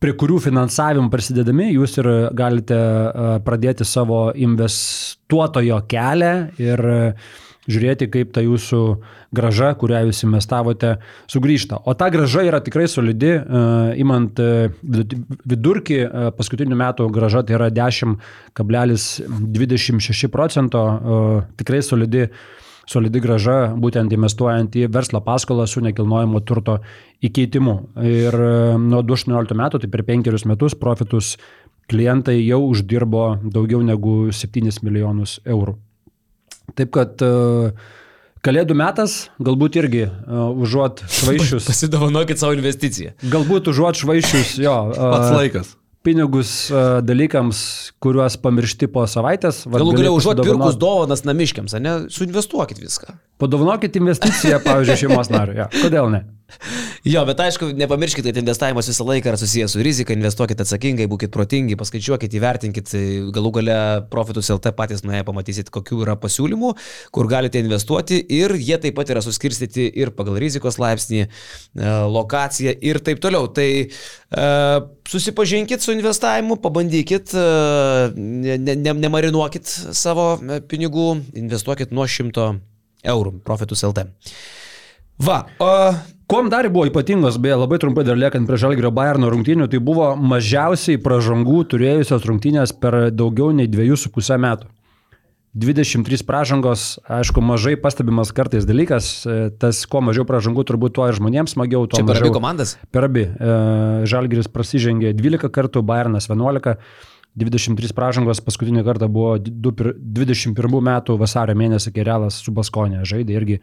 [0.00, 6.84] prie kurių finansavimų prisidedami jūs ir galite e, pradėti savo investuotojo kelią ir
[7.72, 8.80] žiūrėti, kaip ta jūsų
[9.34, 10.90] graža, kurią jūs investavote,
[11.30, 11.76] sugrįžta.
[11.86, 13.40] O ta graža yra tikrai solidi, e,
[14.02, 14.42] imant e,
[14.82, 15.20] vidu-
[15.52, 16.04] vidurkį, e,
[16.38, 20.80] paskutinių metų graža tai yra 10,26 procento,
[21.60, 22.22] tikrai solidi
[22.90, 26.82] solidi graža, būtent investuojant į verslo paskolą su nekilnojamo turto
[27.22, 27.74] įkeitimu.
[28.02, 28.34] Ir
[28.82, 31.36] nuo 2018 metų, tai per penkerius metus, profitus
[31.90, 35.76] klientai jau uždirbo daugiau negu 7 milijonus eurų.
[36.78, 37.30] Taip kad e,
[38.40, 43.12] Kalėdų metas, galbūt irgi uh, užuot švaišius, Pasidovanokit savo investiciją.
[43.28, 45.74] galbūt užuot švaišius jo Pats uh, laikas.
[46.06, 47.60] pinigus uh, dalykams,
[48.00, 49.66] kuriuos pamiršti po savaitės.
[49.68, 51.94] Galų gali galia užuot pirkus dovanas namiškiams, ne?
[52.08, 53.12] Suinvestuokit viską.
[53.40, 55.60] Padovanokit investiciją, pavyzdžiui, šeimos nariui.
[55.60, 55.68] Ja.
[55.76, 56.24] Kodėl ne?
[57.12, 61.32] Jo, bet aišku, nepamirškit, kad investavimas visą laiką yra susijęs su rizika, investuokit atsakingai, būkite
[61.32, 62.92] protingi, paskaičiuokit, įvertinkit,
[63.34, 63.76] galų gale
[64.12, 66.74] profitus LT patys nuėję pamatysit, kokių yra pasiūlymų,
[67.14, 72.76] kur galite investuoti ir jie taip pat yra suskirstyti ir pagal rizikos laipsnį, e, lokaciją
[72.90, 73.48] ir taip toliau.
[73.54, 74.46] Tai e,
[75.10, 77.44] susipažinkit su investavimu, pabandykit, e,
[78.16, 81.10] ne, ne, ne- nemarinuokit savo e, pinigų,
[81.40, 82.50] investuokit nuo 100
[83.10, 84.06] eurų, profitus LT.
[85.20, 85.70] Va, o
[86.30, 90.12] Kuom dar buvo ypatingos, beje, labai trumpai dar liekant prie Žalgirio Bayerno rungtynių, tai buvo
[90.14, 94.68] mažiausiai pražangų turėjusios rungtynės per daugiau nei dviejų su pusę metų.
[95.58, 101.18] 23 pražangos, aišku, mažai pastebimas kartais dalykas, e, tas kuo mažiau pražangų turbūt tuo ir
[101.18, 102.76] žmonėms smagiau, čia per abi komandas?
[102.94, 103.26] Per abi.
[103.26, 103.58] E,
[104.06, 106.78] Žalgiris prasižengė 12 kartų, Bayernas 11,
[107.42, 113.02] 23 pražangos paskutinį kartą buvo du pir- 21 metų vasario mėnesį, kai Realas su Baskonė
[113.02, 113.62] žaidė irgi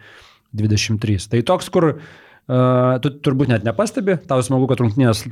[0.52, 1.32] 23.
[1.32, 2.16] Tai toks, kur uh,
[2.48, 5.26] tu turbūt net nepastebi, tau smagu, kad rungtynės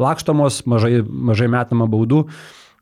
[0.00, 2.24] lakštomos, mažai, mažai metama baudų,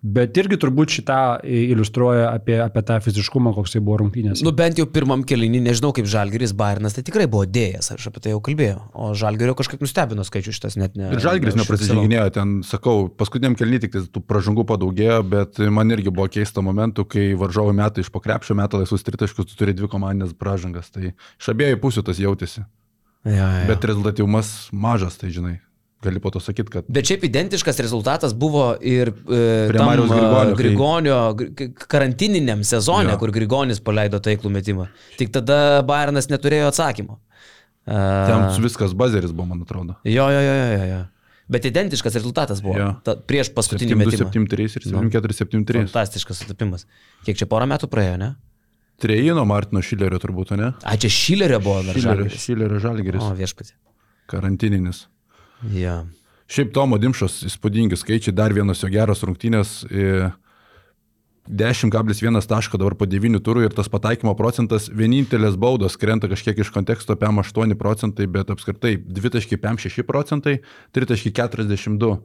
[0.01, 4.41] bet irgi turbūt šitą iliustruoja apie, apie tą fiziškumą, koks tai buvo rungtynės.
[4.47, 8.25] Nu bent jau pirmam kelinį, nežinau kaip Žalgiris, Bairnas, tai tikrai buvo dėjęs, aš apie
[8.25, 8.81] tai jau kalbėjau.
[8.97, 11.13] O Žalgirio kažkaip nustebino skaičių šitas net ne.
[11.13, 12.01] Ir Žalgris neužfiksavau.
[12.01, 16.65] neprasiženginėjo, ten, sakau, paskutiniam kelnį tik tai tų pražangų padaugėjo, bet man irgi buvo keista
[16.65, 20.89] momentų, kai varžovų metai iš pokrepšio metų laisvus tritaškus, tu turi dvi komandinės pražangas.
[20.97, 22.65] Tai iš abiejų pusių tas jautėsi.
[23.25, 23.67] Ja, ja.
[23.69, 25.59] Bet, rezultatyvumas mažas, tai žinai.
[26.01, 30.31] Gali po to sakyti, kad bet šiaip identiškas rezultatas buvo ir e, tam, a, Grigonio,
[30.55, 33.19] kai- Grigonio gri- k- karantininiam sezone, Jo.
[33.21, 34.87] kur Grigonis paleido taiklų metimą.
[35.21, 37.19] Tik tada Bairnas neturėjo atsakymo.
[37.85, 39.97] Ten Uh, viskas bazeris buvo, man atrodo.
[40.05, 41.01] jo, jo, jo, jo, jo.
[41.51, 42.77] Bet identiškas rezultatas buvo.
[42.79, 42.91] Jo.
[43.05, 44.31] Ta, prieš paskutinį metimą.
[44.31, 45.01] 7-3 ir Nu.
[45.11, 45.85] 7-4-7-3.
[45.89, 46.87] Fantastiškas sutapimas.
[47.27, 48.35] Kiek čia porą metų praėjo, ne?
[49.01, 50.73] Trejino Martino Šilerio turbūt, ne?
[50.85, 52.43] A, čia Šilerio buvo dar Šilerio.
[52.45, 53.25] Šilerio žalgeris.
[53.25, 53.75] O, viešpatį.
[54.31, 55.07] Karantininis.
[55.75, 56.03] Ja.
[56.51, 59.81] Šiaip Tomo Dimšos įspūdingi skaičiai, dar vienas jo geros rungtynės.
[59.91, 60.31] e,
[61.51, 66.71] 10,1 taško dabar po 9 turų ir tas pataikymo procentas, vienintelės baudos krenta kažkiek iš
[66.71, 70.61] konteksto PM8 procentai, bet apskritai 2,56 procentai,
[70.95, 72.21] 3,42.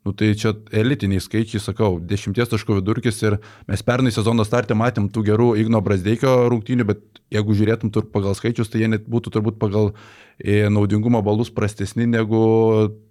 [0.00, 3.34] Nu, tai čia elitiniai skaičiai, sakau, 10 taškų vidurkis ir
[3.68, 8.32] mes pernai sezono startę matėm tų gerų Igno Brasdeikio rungtynių, bet jeigu žiūrėtum tur pagal
[8.38, 9.90] skaičius, tai jie net būtų turbūt pagal
[10.40, 12.40] e, naudingumo balus prastesni negu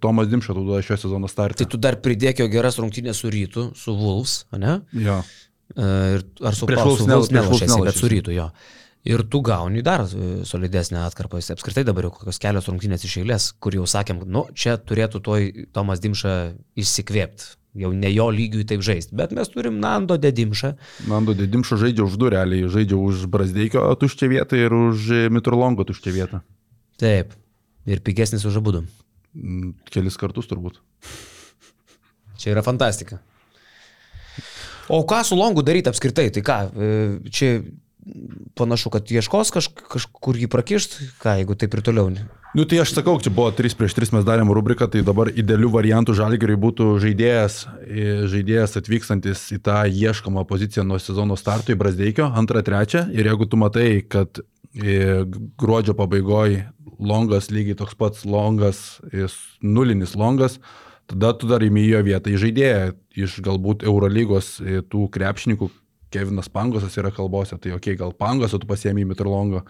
[0.02, 1.62] Tomas Dimšo duoda šio sezono startą.
[1.62, 4.80] Tai tu dar pridėk jo geras rungtynės su rytu, su Wolves, ne?
[4.90, 5.20] Jo.
[5.22, 5.38] E,
[6.18, 8.50] Ir, ar su Prieš su ne- bet su rytu jo.
[9.08, 11.38] Ir tu gauni dar e, solidesnę atkarpą.
[11.40, 15.22] Jis apskritai dabar jau kokios kelios rungtynės iš eilės, kur jau sakėm, nu, čia turėtų
[15.24, 16.34] toj Tomas Dimša
[16.80, 17.56] išsikvėpti.
[17.80, 19.14] Jau ne jo lygiui taip žaisti.
[19.16, 20.72] Bet mes turim Nando Dedimšą.
[21.08, 25.86] Nando Dedimšo žaidžia už du realiai, žaidžia už Brasdeikio tuščią vietą ir už e, Mitrolongo
[25.86, 26.42] tuščią vietą.
[27.00, 27.32] Taip.
[27.88, 28.82] Ir pigesnis už abudu.
[29.38, 30.82] Mm, Kelis kartus turbūt.
[32.42, 33.20] Čia yra fantastika.
[34.90, 36.26] O ką su Longu daryti apskritai?
[36.34, 36.90] Tai ką, e,
[37.30, 37.52] čia
[38.58, 42.10] panašu, kad ieškos kaž, kažkur jį prakišt, ką, jeigu taip ir toliau.
[42.50, 45.70] Nu tai aš sakau, čia buvo 3 prieš 3 mes darėm rubriką, tai dabar idealių
[45.70, 51.78] variantų žalgeriui būtų žaidėjas, e, žaidėjas atvykstantis į tą ieškomą poziciją nuo sezono starto į
[51.78, 53.06] Brasdeikio, antrą, trečią.
[53.14, 55.22] Ir jeigu tu matai, kad e,
[55.62, 56.66] gruodžio pabaigoje
[56.98, 60.58] longas lygiai toks pats longas, jis nulinis longas,
[61.06, 62.90] tada tu dar įmi jo vietą į žaidėją
[63.24, 65.70] iš galbūt Eurolygos e, tų krepšininkų.
[66.10, 69.62] Kevinas Pangosas yra kalbose, tai okei, okay, gal Pangosą tu pasiemi į Mitrolongo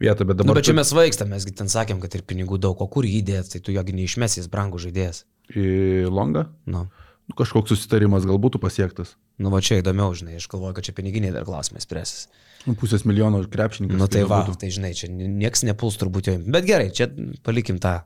[0.00, 0.60] vietą, bet Na, dabar...
[0.60, 3.18] bet čia tu- mes vaikstam, mesgi ten sakėm, kad ir pinigų daug, o kur jį
[3.22, 5.24] įdėt, tai tu jogi neišmesi, jis brangų žaidėjas.
[5.54, 5.66] Į
[6.12, 6.48] Longą?
[6.66, 6.86] Nu,
[7.28, 9.10] Nu, kažkoks susitarimas gal būtų pasiektas.
[9.36, 12.22] nu va čia įdomiau, žinai, aš galvoju, kad čia piniginiai dar klausimai spręsis.
[12.64, 13.98] Nu, Pusės milijono krepšininkas.
[14.00, 14.56] Nu tai va, galbūt.
[14.62, 16.38] tai žinai, čia nieks nepuls turbūt jo.
[16.48, 17.10] Bet gerai, čia
[17.44, 17.98] palikim tą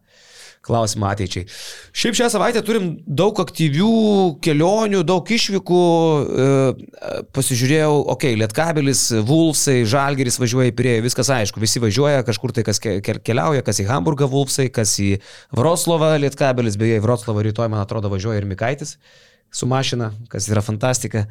[0.62, 1.46] klausimą ateičiai.
[1.96, 3.88] Šiaip šią savaitę turim daug aktyvių
[4.44, 5.81] kelionių, daug išvykų.
[6.22, 12.53] e, Pasižiūrėjau, okei, okay, Lietkabelis, Vulfsai, Žalgeris važiuoja į Pirėją, viskas aišku, visi važiuoja kažkur
[12.55, 15.20] tai, kas ke- ke- keliauja, kas į Hamburgą Vulfsai, kas į
[15.57, 18.96] Vroclavą Lietkabelis, beje, į Vroclavą rytoj, man atrodo, važiuoja ir Mikaitis
[19.53, 21.27] su mašina, kas yra fantastika.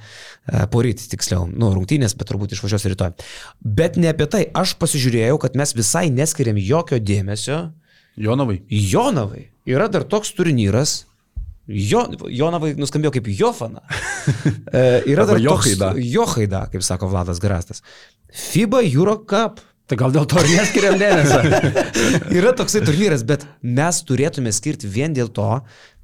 [0.46, 3.16] E, Poryt, tiksliau, nu, rungtynės, bet turbūt išvažiuos rytoj.
[3.66, 7.72] Bet ne apie tai, aš pasižiūrėjau, kad mes visai neskiriam jokio dėmesio
[8.18, 8.62] Jonovai.
[8.70, 9.48] Jonavai.
[9.70, 11.06] Yra dar toks turnyras.
[11.72, 13.84] Jo, Jonavai nuskambėjo kaip Jofana.
[14.22, 15.88] E, yra dar toks Johaida.
[15.98, 17.82] Johaida, kaip sako Vladas Garastas.
[18.30, 19.58] FIBA Euro Cup.
[19.90, 21.40] Tai gal dėl to ir neskiriam dėmesio.
[22.38, 25.48] Yra toksai turnyras, bet mes turėtume skirti vien dėl to,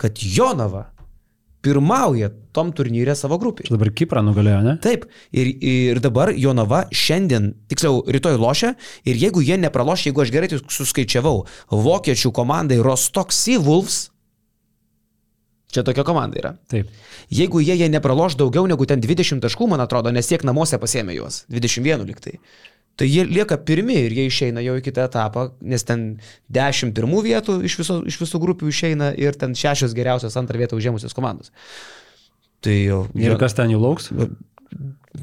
[0.02, 0.88] kad Jonava
[1.68, 3.72] pirmauja tom turnyrė savo grupėje.
[3.74, 4.76] Dabar Kiprą nugalėjo, ne?
[4.84, 8.74] Taip, ir, ir dabar Jonava šiandien, tiksliau, rytoj lošia
[9.08, 11.42] ir jeigu jie nepraloš, jeigu aš gerai suskaičiavau,
[11.88, 14.08] vokiečių komandai Rostok Sea Wolves,
[15.74, 16.54] čia tokia komanda yra.
[16.72, 16.90] Taip.
[17.34, 21.20] Jeigu jie, jie nepraloš daugiau negu ten 20 taškų, man atrodo, nes tiek namuose pasėmė
[21.20, 22.40] juos, 21 liktai.
[22.98, 26.06] Tai jie lieka pirmi ir jie išeina jau į kitą etapą, nes ten
[26.50, 30.80] 10 pirmų vietų iš, viso, iš visų grupių išeina ir ten 6 geriausios antrą vietą
[30.80, 31.52] užėmusios komandos.
[32.66, 34.10] Tai jau Ir kas ten jų lauks?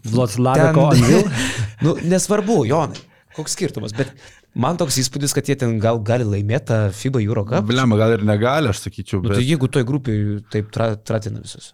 [0.07, 1.29] Vlotslaviko Ten- Anvil.
[1.85, 3.03] nu, nesvarbu, Jonai,
[3.35, 4.11] koks skirtumas, bet
[4.55, 7.67] man toks įspūdis, kad jie ten gal gali laimėti tą FIBA Euro Cup.
[7.69, 9.41] Blema, gal ir negali, aš sakyčiau, Nu, bet...
[9.41, 11.73] tai jeigu toj grupiai taip tra, tratina visus.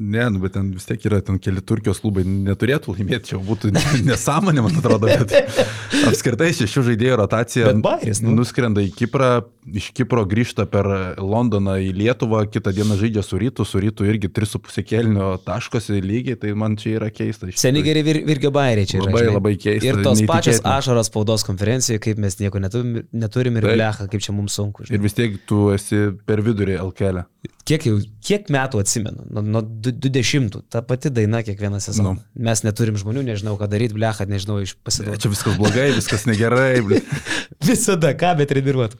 [0.00, 3.68] Ne, nu, bet ten vis tiek yra ten keli Turkijos klubai, neturėtų laimėti, čia būtų
[4.08, 5.34] nesąmonė, man atrodo, bet
[6.08, 8.32] apskritai šešių žaidėjų rotacija Bairis, nu.
[8.38, 9.28] nuskrenda į Kiprą,
[9.76, 10.88] iš Kipro grįžta per
[11.20, 16.38] Londoną į Lietuvą, kitą dieną žaidžia su rytu, su rytu irgi 3,5 kelnio taškosi lygiai,
[16.40, 17.50] tai man čia yra keista.
[17.60, 19.10] Seniai geri vir, Virgio Bairiai čia yra.
[19.10, 19.36] Labai, žinai.
[19.36, 23.76] labai keista, Ir tos pačios ašaros spaudos konferencijoje, kaip mes nieko neturim, neturim ir Taip.
[23.76, 24.88] blecha, kaip čia mums sunku.
[24.88, 24.96] žinai.
[24.96, 27.22] Ir vis tiek tu esi per vidurį LKL.
[27.68, 32.14] Kiek, jau, kiek metų atsimenu, nuo, du- 20, ta pati daina kiekvieną sezoną.
[32.18, 32.44] Nu.
[32.48, 35.24] Mes neturim žmonių, nežinau, ką daryti, blecha, nežinau, iš pasiduoti.
[35.24, 36.80] Čia viskas blogai, viskas negerai.
[37.68, 38.98] Visada, ką bet treniruot.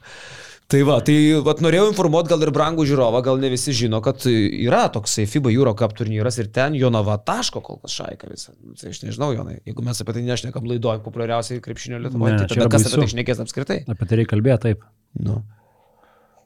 [0.71, 4.23] Tai va, tai vat, norėjau informuoti gal ir brangų žiūrovą, gal ne visi žino, kad
[4.23, 8.55] yra toksai FIBA Euro Cup turnyras ir ten Jonava taško kol kas šaika visą.
[8.63, 12.47] Nu, Tai aš nežinau, Jonai, jeigu mes apie tai nešnekam laidoj populiariausiai krepšinio Lietuvoje, tai
[12.47, 13.77] čia tada kas apie tai šnekės apskritai?
[13.91, 14.87] Apie tai reikia kalbėti taip.
[15.19, 15.41] Nu.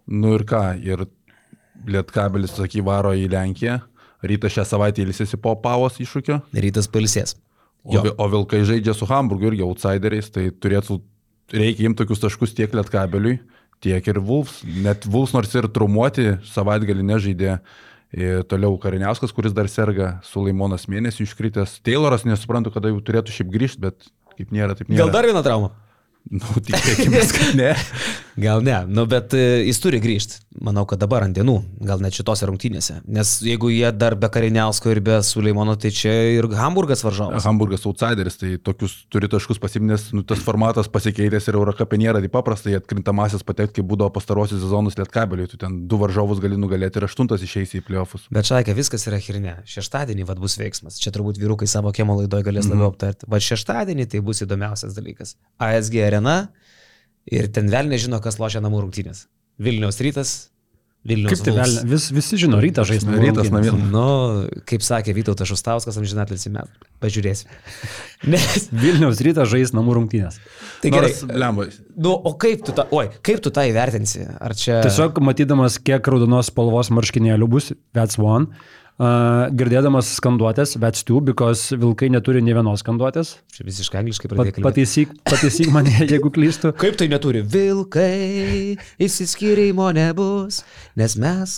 [0.09, 1.05] Nu ir ką, ir
[1.85, 3.77] Lietkabelis, saky, varo į Lenkiją.
[4.25, 6.39] Ryta šią savaitę ilsėsi po pavos iššūkio.
[6.65, 7.35] Rytas palisės.
[7.85, 10.99] O, o Vilkai žaidžia su Hamburgu irgi outsideriais, tai turėtų
[11.53, 13.37] reikia imti tokius taškus tiek lietkabeliui,
[13.85, 14.63] tiek ir Vulfs.
[14.65, 17.59] Net Vulfs nors ir trumuoti savaitgalį nežaidė.
[18.15, 21.81] Ir toliau Kariniauskas, kuris dar serga, Sulaimonas mėnesį iškritęs.
[21.83, 24.07] Tayloras nesuprantu, kada jau turėtų šiaip grįžti, bet
[24.37, 25.01] kaip nėra, taip nėra.
[25.01, 25.73] Gal dar viena trauma?
[26.33, 27.73] Nu, tikėkime, kad ne.
[28.35, 30.41] Gal ne, nu, bet e, jis turi grįžti.
[30.65, 31.53] Manau, kad dabar ant dienų,
[31.87, 32.97] gal net šitose rungtynėse.
[33.11, 37.43] Nes jeigu jie dar be Kariniausko ir be Suleimono, tai čia ir Hamburgas varžovas.
[37.47, 42.33] Hamburgas outsideris, tai tokius turi taškus pasimnės, nu, tas formatas pasikeitęs ir Eurocapė nėra taip
[42.35, 45.47] paprastai atkrintamasis patekti, kaip būdavo pastarosius sezonus lietkabeliui.
[45.51, 48.27] Tu ten du varžovus gali nugalėti ir aštuntas išeisi į playoffus.
[48.35, 49.57] Bet šaikė, viskas yra hirne.
[49.67, 50.99] Šeštadienį vad bus veiksmas.
[51.03, 53.27] Čia turbūt vyrukai savo kiemo laidoje galės labiau aptarti.
[53.31, 55.35] Va šeštadienį tai bus įdomiausias dalykas.
[55.59, 56.35] ASG arena
[57.27, 59.27] ir ten vėl nežino, kas lošia namų rungtynės.
[59.61, 60.35] Vilniaus rytas,
[61.05, 61.81] Vilniaus Kaip tai velnia?
[61.85, 63.73] Vis, visi žino, rytas žais namų Rytas namie.
[63.93, 64.05] Nu,
[64.65, 66.87] kaip sakė Vytautas Šustauskas, amžinatelis į metą.
[67.03, 67.51] Pažiūrėsim.
[68.33, 70.39] Nes, Vilniaus rytas žais namų rungtynės.
[70.81, 71.11] tai gerai.
[71.13, 74.25] Nors, lemba, Nu, o kaip tu tą, oi, kaip tu tą įvertinsi?
[74.41, 74.79] Ar čia...
[74.83, 78.49] Tiesiog matydamas, kiek raudonos spalvos marškinėlių bus, that's one.
[78.95, 83.33] Uh, girdėdamas skanduotės, that's two, because vilkai neturi ne vienos skanduotės.
[83.51, 84.63] Čia visiškai angliškai Pat, pradėjai kalbėti.
[84.69, 86.71] pataisyk, pataisyk mane, jeigu klystu.
[86.79, 87.41] Kaip tai neturi?
[87.43, 90.61] Vilkai, įsiskyrimo nebus,
[90.95, 91.57] nes mes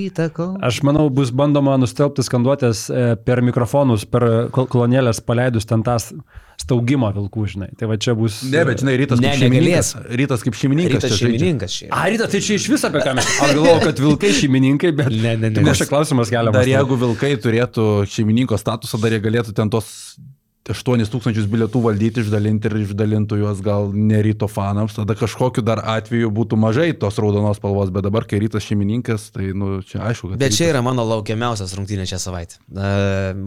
[0.00, 0.56] rytą kol.
[0.64, 5.98] Aš manau, bus bandoma nustelbti skanduotės e, per mikrofonus, per kol- kolonėlės paleidus ten tą
[6.00, 6.14] s-
[6.58, 7.68] staugimą vilkų, žinai.
[7.78, 8.40] Tai va čia bus...
[8.50, 9.90] ne, bet žinai, rytas Ne, kaip šeimininkas.
[10.20, 11.04] Rytas kaip šeimininkas.
[11.04, 11.90] Rytas šeimininkas čia.
[11.94, 13.28] A, rytas, tai čia iš viso apie ką mes.
[13.44, 15.12] Aš galvoju, kad vilkai šeimininkai, bet...
[15.14, 16.58] Ne, ne, ne, Tai nes- čia klausimas keliamas.
[16.58, 19.92] Dar jeigu vilkai turėtų šeimininko statusą, dar jie galėtų ten tos
[20.68, 26.28] 8000 bilietų valdyti, išdalinti ir išdalintų juos gal ne ryto fanams, tada kažkokiu dar atveju
[26.34, 30.42] būtų mažai tos raudonos spalvos, bet dabar, kai rytas šeimininkas, tai, nu, čia aišku, kad...
[30.42, 32.60] Bet čia rytas- yra mano laukiamiausias rungtynė šią savaitę.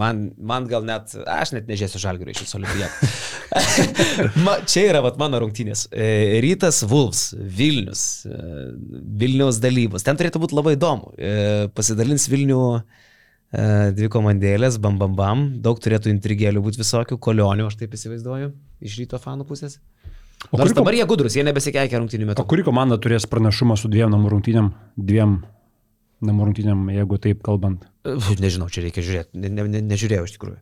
[0.01, 3.11] Man, man gal net, aš net nežėsiu žalgių iš olimpiadų.
[4.71, 5.87] čia yra vat, mano rungtynės.
[5.93, 8.41] E, Rytas Vulfs, Vilnius, e,
[9.21, 10.05] Vilniaus dalybos.
[10.07, 11.13] Ten turėtų būti labai įdomu.
[11.17, 12.63] E, Pasidalins Vilnių
[13.51, 18.99] dvi komandėlės, bam bam bam, daug turėtų intrigėlių būti visokių, kolionių, aš taip įsivaizduoju, iš
[19.01, 19.79] ryto fanų pusės.
[20.49, 24.09] O Nors dabar jie gudrus, jie nebesikeikia rungtynių O kuri komanda turės pranašumą su dviem
[24.09, 24.71] namų rungtynėm?
[24.97, 25.41] Dviem
[26.25, 27.85] namų rungtynėm, jeigu taip kalbant.
[28.07, 30.57] Uf, Nežinau, čia reikia žiūrėti, ne, ne, ne, nežiūrėjau iš tikrųjų.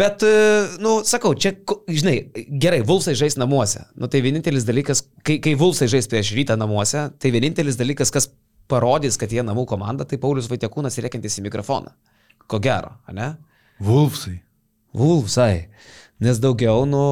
[0.00, 1.52] Bet, e, nu, sakau, čia,
[1.88, 2.14] žinai,
[2.62, 3.84] gerai, Vulsai žais namuose.
[4.00, 8.30] Nu, tai vienintelis dalykas, kai, kai Vulsai žais prieš rytą namuose, tai vienintelis dalykas, kas
[8.70, 11.92] parodys, kad jie namų komanda, tai Paulius Vaitekūnas įrėkiantis į mikrofoną.
[12.50, 13.30] Ko gero, ne?
[13.86, 14.40] Vulfsai.
[14.96, 15.68] Vulsai.
[16.20, 17.02] Nes daugiau, nu,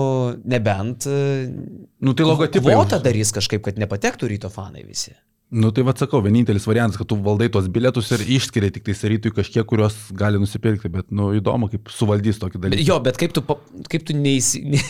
[0.45, 1.07] nebent...
[1.07, 2.75] Nu, tai logotipai.
[2.75, 5.15] Kvotą darys kažkaip, kad nepatektų ryto fanai visi.
[5.51, 8.99] Nu, tai vad sakau, vienintelis variantas, kad tu valdai tos bilietus ir išskiria tik tais
[9.09, 12.85] rytui kažkiek, kuriuos gali nusipirkti, bet, nu, įdomu, kaip suvaldys tokį dalyką.
[12.85, 13.41] Jo, bet kaip tu,
[13.89, 14.81] kaip tu neįsi, ne,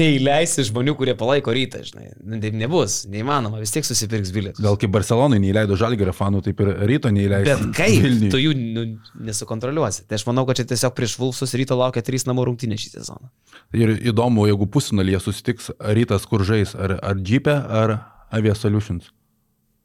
[0.00, 2.14] neįleisi žmonių, kurie palaiko rytą, žinai.
[2.24, 4.62] Nu, Taip nebus, neįmanoma, vis tiek susipirks bilietus.
[4.64, 7.58] Gal kaip Barcelonai neįleido žalgerio fanų, taip ir ryto neįleido.
[7.58, 8.32] Bet kaip Vilniui.
[8.32, 8.86] tu jų nu,
[9.28, 10.06] nesukontroliuosi?
[10.08, 13.28] Tai aš manau, kad čia tiesiog prieš Vulfsus ryto laukia trys namų rungtynės šį sezoną.
[13.76, 15.68] Ir įdomu, jeigu pusinalyje susitiks
[16.00, 17.98] rytas kur žais, ar, ar Jeep'e, ar
[18.32, 19.12] Avia Solutions.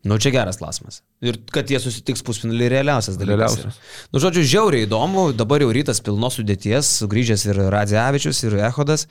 [0.04, 1.00] Nu, čia geras klausimas.
[1.24, 3.56] Ir kad jie susitiks pusfinalį realiausias dalykas.
[3.56, 3.78] Realiausias.
[3.80, 4.10] yra.
[4.12, 9.08] Nu, žodžiu, žiauriai įdomu, dabar jau rytas pilnos sudėties, sugrįžęs ir Radzevičius, ir Ehodas.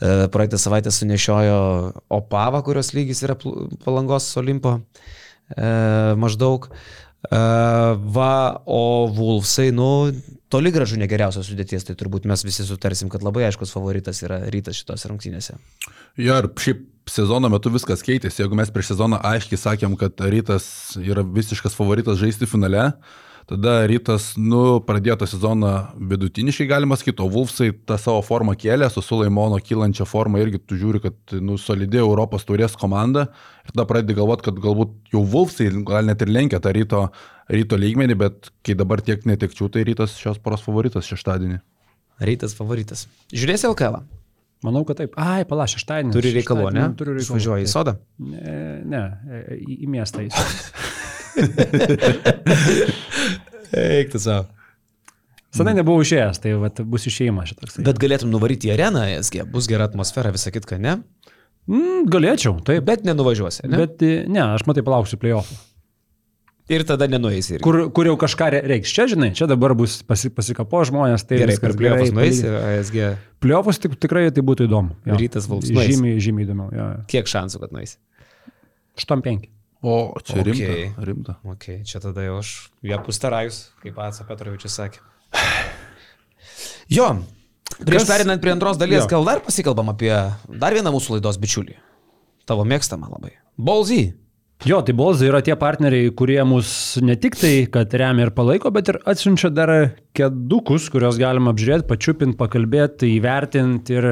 [0.00, 1.58] E, Praeitą savaitę sunešiojo
[2.16, 3.36] Opava, kurios lygis yra
[3.84, 5.68] palangos Olimpo e,
[6.16, 6.70] maždaug.
[7.30, 7.40] E,
[8.16, 10.10] va, o Vulfsai, nu,
[10.52, 14.80] toli gražu negeriausios sudėties, tai turbūt mes visi sutarsim, kad labai aiškus favoritas yra rytas
[14.80, 15.58] šitose rungtynėse.
[16.20, 18.42] Jo, ir šiaip sezono metu viskas keitėsi.
[18.42, 20.66] Jeigu mes prieš sezoną aiškiai sakėm, kad rytas
[21.00, 22.90] yra visiškas favoritas žaisti finale,
[23.50, 25.72] tada rytas, nu, pradėjo tą sezoną
[26.12, 30.78] vidutiniškai, galima sakyti, o Vulfsai tą savo formą kėlė, su Sulaimono kylančia forma irgi tu
[30.80, 33.28] žiūri, kad, nu, solidė Europos turės komanda
[33.66, 37.04] ir tada pradedi galvoti, kad galbūt jau Vulfsai gal net ir lenkia tą ryto,
[37.52, 41.62] ryto lygmenį, bet kai dabar tiek netekčių, tai rytas šios poros favoritas šeštadienį.
[42.22, 43.08] Rytas favoritas.
[43.34, 44.02] Žiūrėsi LKL.
[44.02, 44.20] -ą?
[44.62, 45.16] Manau, kad taip.
[45.18, 46.14] Ai, palaš, šeštadienį.
[46.14, 46.84] Turi reikalų, ne?
[46.98, 47.38] Turiu reikalų.
[47.38, 47.96] Važiuoji į sodą.
[48.22, 48.54] Ne,
[48.86, 49.02] ne
[49.58, 50.28] į, į miestą.
[53.72, 54.46] Eik tu savo.
[55.52, 57.80] Senai nebuvau išėjęs, tai vat, bus išėjimas šitoks.
[57.84, 60.94] Bet galėtum nuvaryti į areną, SG, bus gera atmosfera, visą kitką, ne?
[61.68, 62.86] Mm, galėčiau, taip.
[62.88, 63.82] Bet nenuvažiuosi, ne?
[63.84, 64.00] Bet...
[64.32, 65.58] Ne, aš matai palauksiu playoffų.
[66.72, 67.56] Ir tada nenueisi.
[67.58, 67.62] irgi.
[67.66, 68.92] Kur, kur jau kažką re- reiks.
[68.96, 71.24] Čia, žinai, čia dabar bus pasi, pasikapo žmonės.
[71.28, 72.46] Tai Gerai, viskas per pliovus nueisi.
[72.48, 72.98] ASG.
[73.42, 74.94] Pliovus tik, tikrai tai būtų įdomu.
[75.04, 75.18] jo.
[75.20, 75.68] Rytas nueis.
[75.68, 76.70] Žymiai, žymiai įdomiau.
[76.72, 76.86] Jo.
[77.12, 77.98] Kiek šansų, kad nueisi?
[78.96, 79.50] 8-5.
[79.82, 80.52] O, čia Okei.
[80.94, 81.04] rimta.
[81.08, 81.36] rimta.
[81.42, 82.52] Ok, čia tada jau aš,
[82.86, 85.02] jie pustarajus, kaip pats Petrovičius sakė.
[86.92, 87.08] Jo,
[87.82, 89.10] prieš perinant prie antros dalies, Jo.
[89.16, 90.12] gal dar pasikalbam apie
[90.48, 91.78] dar vieną mūsų laidos bičiulį.
[92.46, 93.36] Tavo mėgstama labai.
[93.56, 94.12] Bolzy.
[94.62, 98.70] Jo, tai Bolzai yra tie partneriai, kurie mus ne tik tai, kad remia ir palaiko,
[98.70, 99.72] bet ir atsiunčia dar
[100.14, 104.06] kedukus, kuriuos galima apžiūrėti, pačiupinti, pakalbėti, įvertinti ir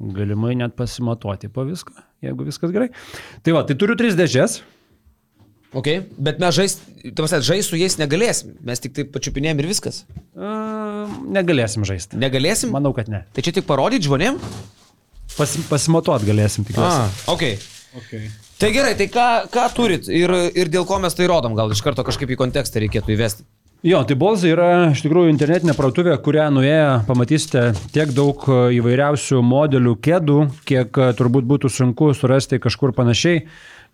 [0.00, 1.96] galimai net pasimatuoti po viską,
[2.26, 2.90] jeigu viskas gerai.
[3.40, 4.58] Tai va, tai turiu tris dėžės.
[5.70, 5.86] Ok,
[6.18, 6.76] bet mes žais,
[7.14, 8.56] tavas, žais su jais negalėsim.
[8.66, 10.02] Mes tik tai pačiupinėjom ir viskas.
[10.34, 12.18] Uh, negalėsim žaisti.
[12.18, 12.72] Negalėsim?
[12.74, 13.22] Manau, kad ne.
[13.36, 14.40] Tai čia tik parodyti žmonėm?
[15.36, 17.06] Pas, pasimatuot galėsim tikiuosi.
[17.06, 17.46] A, ok.
[18.00, 18.26] Okay.
[18.58, 21.82] Tai gerai, tai ką, ką turit ir, ir dėl ko mes tai rodom, gal iš
[21.82, 23.46] karto kažkaip į kontekstą reikėtų įvesti.
[23.80, 27.62] Jo, tai Bolzai yra iš tikrųjų internetinė parduotuvė, kurią nuėję pamatysite
[27.94, 28.44] tiek daug
[28.76, 30.36] įvairiausių modelių kėdų,
[30.68, 33.46] kiek e, turbūt būtų sunku surasti kažkur panašiai.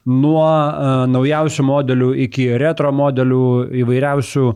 [0.06, 3.46] Nuo uh, naujausių modelių iki retro modelių
[3.82, 4.50] įvairiausių,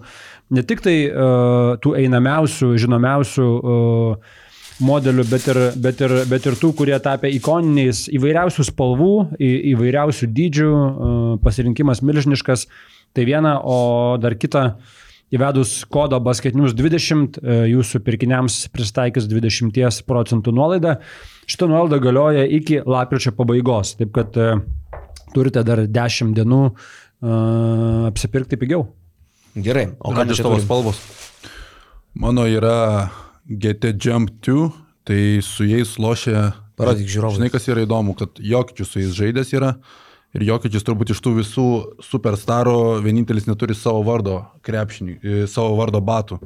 [0.55, 4.39] ne tik tai uh, tų einamiausių, žinomiausių uh,
[4.81, 10.31] modelių, bet ir, bet, ir, bet ir tų, kurie tapę ikoniniais įvairiausių spalvų, į, įvairiausių
[10.39, 10.71] dydžių,
[11.45, 12.67] pasirinkimas milžiniškas.
[13.17, 14.65] Tai viena, o dar kita,
[15.35, 17.41] įvedus kodą basketinius 20,
[17.71, 20.97] jūsų pirkiniams pristaikys 20 procentų nuolaidą.
[21.51, 24.39] Šitą nuolaidą galioja iki lapkričio pabaigos, taip kad
[25.35, 28.87] turite dar 10 dienų uh, apsipirkti pigiau.
[29.59, 31.01] Gerai, o ką iš tavo spalvos?
[32.15, 33.11] Mano yra
[33.51, 34.69] GT Jump 2,
[35.09, 36.51] tai su jais lošia.
[36.81, 37.41] Parodyk žiūrovui.
[37.41, 39.75] Žinai, kas yra įdomu, kad Jokičius su jais žaidęs yra.
[40.39, 41.69] Ir Jokičius turbūt iš tų visų
[42.07, 46.39] superstaro vienintelis neturi savo vardo krepšinį, savo vardo batų.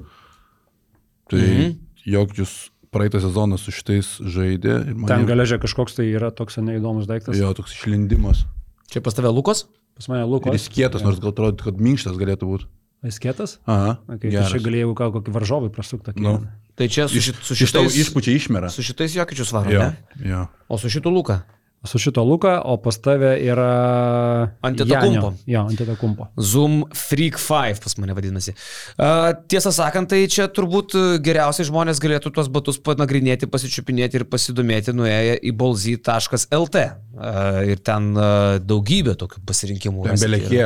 [1.31, 1.77] Tai mhm.
[2.09, 2.57] Jokičius
[2.95, 4.81] praeitą sezoną su šitais žaidė.
[5.09, 7.37] Ten galežė kažkoks tai yra toks neįdomus daiktas.
[7.39, 8.45] Jo, toks išlindimas.
[8.93, 9.67] Čia pas tave Lukos?
[9.95, 10.53] Pas mane Lukos.
[10.53, 12.69] Ir jis kietas, nors gal atrodo, kad minkštas galėtų būti.
[13.05, 13.59] Jis kietas?
[13.69, 13.99] Aha.
[14.09, 16.15] Okay, tai čia galėjau gal kokį varžovį prasukti.
[16.25, 16.39] Nu.
[16.75, 17.97] Tai čia su, šit, su šitais...
[18.01, 18.71] Išpučia išmerą.
[18.73, 20.23] Su šitais jokičius varo, jo, ne?
[20.25, 20.47] Jo.
[20.73, 21.43] O su šitu Luka?
[21.85, 24.51] Su šito Luka, o pas tave yra...
[24.65, 25.33] Antitakumpo.
[25.47, 26.27] Jo, antitakumpo.
[26.41, 28.55] Zoom Freak 5 pas mane vadinasi.
[28.97, 34.95] Uh, tiesą sakant, tai čia turbūt geriausiai žmonės galėtų tuos batus panagrinėti, pasičiupinėti ir pasidomėti
[34.97, 36.85] nuėję į bolzy.lt.
[37.15, 40.09] Uh, ir ten uh, daugybė tokių pasirinkimų.
[40.09, 40.65] Ten belekie.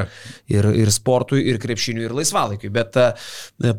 [0.49, 2.71] Ir, ir sportui, ir krepšiniui, ir laisvalaikiui.
[2.73, 3.29] Bet uh,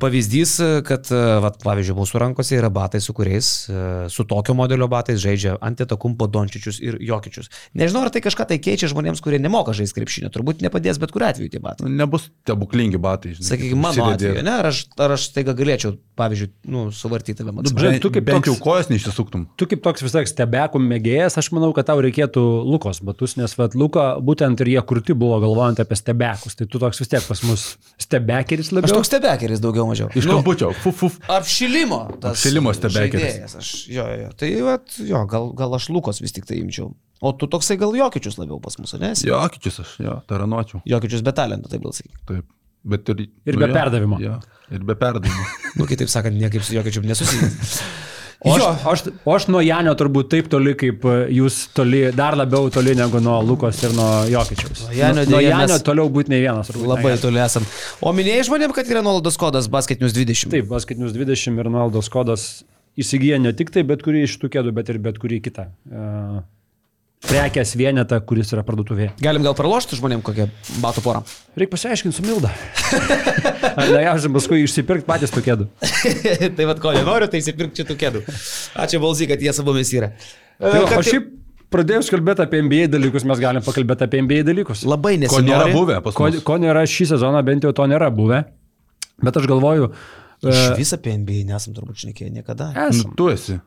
[0.04, 4.92] pavyzdys, kad, uh, vat, pavyzdžiui, mūsų rankose yra batai, su kuriais, uh, su tokio modelio
[4.92, 7.50] batais žaidžia antitakumpo Dončičius ir Jokičius pokyčius.
[7.78, 10.32] Nežinau, ar tai kažką tai keičia žmonėms, kurie nemoka žaisti krepšinio.
[10.34, 11.86] Turbūt nepadės bet kuriu atveju tie batai.
[11.86, 13.36] Nu, nebus stebuklingi batai.
[13.38, 14.56] Žinai, Sakykime, mano atveju, ne?
[14.60, 17.78] Ar aš, ar aš taiga galėčiau, pavyzdžiui, nu, suvartyti tave matyti.
[17.78, 19.46] Nu, tu kaip bent toks, jau kojas neišsisuktum.
[19.60, 23.56] Tu kaip toks vis tiek stebekų mėgėjas, aš manau, kad tau reikėtų Lukos batus, nes
[23.60, 26.58] vat, Luka būtent ir jie kurti buvo galvojant apie stebekus.
[26.60, 27.68] Tai tu toks vis tiek pas mus
[28.02, 28.90] stebekeris labiau.
[28.90, 30.10] Aš toks stebekeris daugiau mažiau.
[30.12, 30.74] Iš nu, kampučio.
[30.84, 31.20] Fuf, fuf.
[31.32, 32.02] Apšilimo.
[32.32, 33.56] Apšilimo stebekeris.
[33.60, 34.32] Aš, jo, jo.
[34.40, 36.92] Tai, vat, jo, gal, gal aš Lukos vis tik tai imčiau.
[37.20, 39.12] O tu toksai gal Jokičius labiau pas mus, ne?
[39.28, 40.84] Jokičius aš, jo, taranočiau.
[40.88, 42.16] Jokičius be talento, taip gal sakyk.
[42.30, 42.46] Taip.
[42.90, 44.20] Bet ir, ir nu, be jo, perdavimo.
[44.24, 44.38] Jo,
[44.72, 45.48] ir be perdavimo.
[45.82, 47.82] nu, kitaip sakant, niekaip su Jokičiu nesusijęs.
[48.40, 51.04] O aš, aš, o aš nuo Janio turbūt taip toli, kaip
[51.36, 54.86] jūs toli, dar labiau toli negu nuo Lukos ir nuo Jokičiaus.
[54.86, 56.70] Nuo Janio, nuo Janio toliau būti ne vienas.
[56.72, 57.22] Labai negali.
[57.26, 57.68] toli esam.
[58.00, 60.54] O minėjai žmonėm, kad yra nuolaidos kodas Basketinius 20.
[60.56, 62.46] Taip, Basketinius 20 ir nuolaidos kodas
[63.00, 65.68] įsigyja ne tik tai bet kurį iš tų kėdų, bet ir bet kurį kitą.
[65.92, 66.40] Uh,
[67.26, 69.12] prekės vienetą, kuris yra parduotuvėje.
[69.24, 70.48] Galim gal pralošti žmonėm kokią
[70.84, 71.24] batų porą?
[71.60, 72.52] Reikia pasiaiškinti su Milda.
[73.74, 75.68] Ar nejausim paskui išsipirkti patys tų kėdų?
[76.58, 78.24] tai vad ko nenoriu, tai įsipirkti šitų kėdų.
[78.86, 80.14] Ačiū Balzy, kad jie sabomis yra.
[80.62, 80.96] Tai, kad...
[81.02, 81.28] O šiaip
[81.74, 84.86] pradėjus kalbėti apie NBA dalykus, mes galim pakalbėti apie NBA dalykus.
[84.88, 85.44] Labai nesinori.
[85.44, 86.40] Ko nėra buvę pas mus.
[86.40, 88.46] Ko, ko nėra šį sezoną, bent jau to nėra buvę.
[89.20, 89.92] Bet aš galvoju.
[90.40, 92.72] Iš uh, vis apie NBA nesam turbūt šnekėję niekada.
[92.88, 93.12] Esam.
[93.12, 93.60] Nu, tu esi.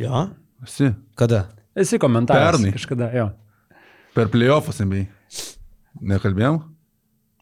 [0.00, 0.30] Jo?
[0.64, 0.94] Esi.
[1.20, 1.44] Kada?
[1.76, 2.56] Esi komentaras.
[2.56, 2.72] Pernai.
[2.72, 3.26] Kažkada, jo.
[4.16, 5.04] Per playoffus NBA.
[6.08, 6.62] Nekalbėjom?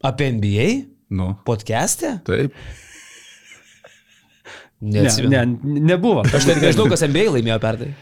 [0.02, 0.66] Apie NBA?
[1.14, 1.28] Nu.
[1.46, 2.16] Podcast'e?
[2.26, 2.56] Taip.
[4.80, 6.22] Ne, ne, nebuvo.
[6.34, 7.92] Aš net nežinau, kas NBA laimėjo perdai.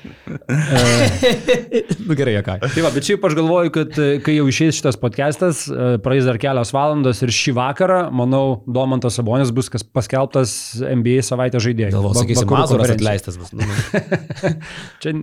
[2.09, 2.57] nu gerai, ką.
[2.65, 6.27] Tai va, bet šiaip aš galvoju, kad e, kai jau išeis šitas podcastas, e, praeis
[6.27, 11.93] dar kelios valandos ir šį vakarą, manau, Domantas Sabonis bus paskelbtas NBA savaitę žaidėjų.
[11.95, 13.53] Galvoju, sakysim, Mazuras atleistas bus.
[13.55, 14.53] Nu, nu.
[15.05, 15.15] Čia,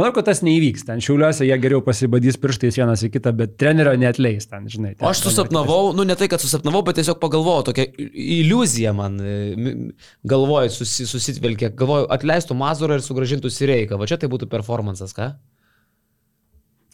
[0.00, 0.88] manau, kad tas neįvyks.
[0.88, 4.96] Ten šiauliuose jie geriau pasibadys pirštais vienas į kitą, bet trenerio neatleis ten, žinai.
[4.96, 7.86] Ten, aš susapnavau, nu ne tai, kad susapnavau, bet tiesiog pagalvojau, tokia
[8.40, 9.36] iliuzija man e,
[10.26, 13.98] galvoju, susi susitvelkė, galvoju, atleistų Mazurą ir sugražintų Sireiką.
[14.00, 15.34] Va čia tai būtų performances, ką?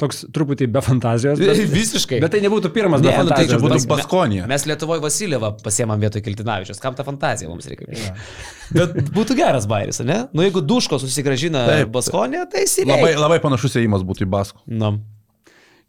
[0.00, 1.38] Toks truputį be fantazijos.
[1.38, 2.18] Bet, Visiškai.
[2.24, 3.60] Bet tai nebūtų pirmas ne, be fantazijos.
[3.60, 4.48] Nu, tai būtų Baskonija.
[4.50, 6.80] Mes Lietuvoje Vasilievą pasiemam vietoj Kiltinavičius.
[6.82, 7.92] Kam ta fantazija mums reikia?
[7.92, 8.14] Ja.
[8.80, 10.24] bet būtų geras bairis, ne?
[10.32, 12.98] Nu jeigu Duško susigražina Baskonija, tai Sireika.
[12.98, 14.64] Labai, labai panašus įėjimas būtų į Baskų.
[14.72, 14.96] Nu.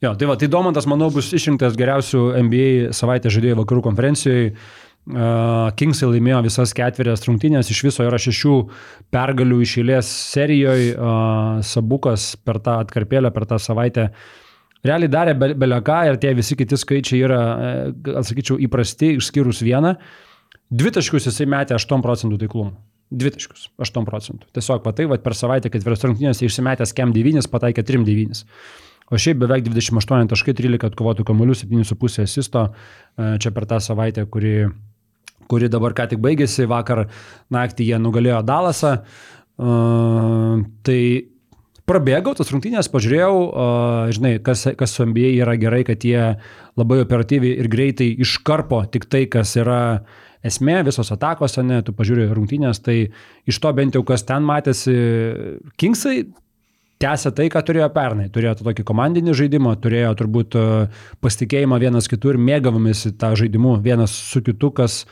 [0.04, 4.50] Jo, tai va, tai Domantas, manau, bus išrinktas geriausių NBA savaitę žaidėjų vakarų konferencijoje.
[5.04, 8.54] Kingsai laimėjo visas ketverias rungtynės, iš viso yra šešių
[9.12, 10.94] pergalių iš eilės serijoje.
[11.68, 14.08] Sabukas per tą atkarpėlę, per tą savaitę
[14.88, 17.42] realiai darė beleką be ir tie visi kiti skaičiai yra,
[18.24, 19.98] atsakyčiau, įprasti, išskyrus vieną.
[20.74, 22.74] Dvitaškius jisai metė 8 procentų taiklumų.
[23.14, 24.48] Dvitaškius 8 procentų.
[24.56, 28.44] Tiesiog patai, va, per savaitę ketverias rungtynės išsimetęs KM 9, pataikė 3 9.
[29.12, 34.24] O šiaip beveik 28 taškai, 13 atkovotų kamuolių, 7,5 asisto e, čia per tą savaitę,
[34.32, 34.64] kuri,
[35.50, 37.08] kuri dabar ką tik baigėsi, vakar
[37.54, 38.98] naktį jie nugalėjo Dalasą.
[39.54, 41.00] Uh, tai
[41.88, 46.34] prabėgau tas rungtynės, pažiūrėjau, uh, žinai, kas, kas su NBA yra gerai, kad jie
[46.80, 49.82] labai operatyviai ir greitai iškarpo tik tai, kas yra
[50.44, 52.98] esmė, visos atakos, ne, tu pažiūrėjai rungtynės, tai
[53.48, 54.96] iš to bent jau kas ten matėsi,
[55.80, 56.24] Kingsai
[57.04, 58.30] tęsė tai, ką turėjo pernai.
[58.34, 60.66] Turėjo tokį komandinį žaidimą, turėjo turbūt e,
[61.24, 65.04] pasitikėjimą vienas kitų ir mėgavomis tą žaidimu vienas su kitu, kas,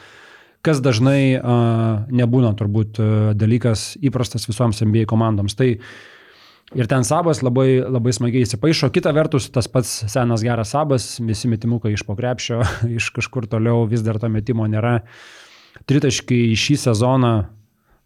[0.66, 3.00] kas dažnai uh, nebūna turbūt
[3.38, 5.56] dalykas įprastas visoms NBA komandoms.
[5.58, 8.92] Tai ir ten Sabas labai, labai smagiai įsipaišo.
[8.94, 12.62] Kita vertus, tas pats senas geras Sabas, visi metimukai iš pokrepšio,
[12.98, 15.00] iš kažkur toliau vis dar to metimo nėra.
[15.90, 17.34] Tritaškai šį sezoną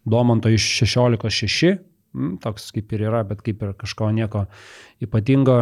[0.06, 1.80] Domanto iš 16-6
[2.16, 4.46] Mm, toks kaip ir yra, bet kaip ir kažko nieko
[5.04, 5.58] ypatingo.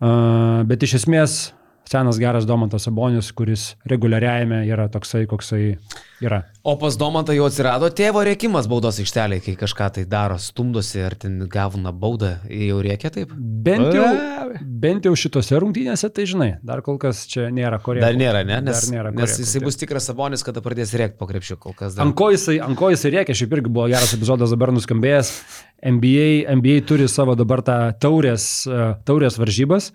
[0.00, 1.36] Bet iš esmės
[1.84, 5.76] senas geras Domantas Sabonis, kuris reguliariajame yra toksai, koksai
[6.24, 6.40] yra.
[6.64, 11.16] O pas Domantą jau atsirado tėvo rėkimas baudos aikštelėje, kai kažką tai daro, stumdosi ar
[11.20, 13.34] ten gauna baudą, jau rėkia taip?
[13.36, 14.06] Bent jau,
[14.84, 18.06] bent jau šitose rungtynėse, tai žinai, dar kol kas čia nėra ko rėkti.
[18.06, 18.62] Dar nėra, ne?
[18.64, 21.98] Nes, dar nėra nes jisai bus tikras Sabonis, kada pradės rėkti po krepšių kol kas.
[21.98, 22.06] Dar.
[22.08, 25.36] Anko jisai, anko jisai rėkia, šiaip irgi buvo geras epizodas dabar nuskambėjęs.
[25.84, 28.64] NBA, NBA turi savo dabar tą taurės,
[29.04, 29.92] taurės varžybas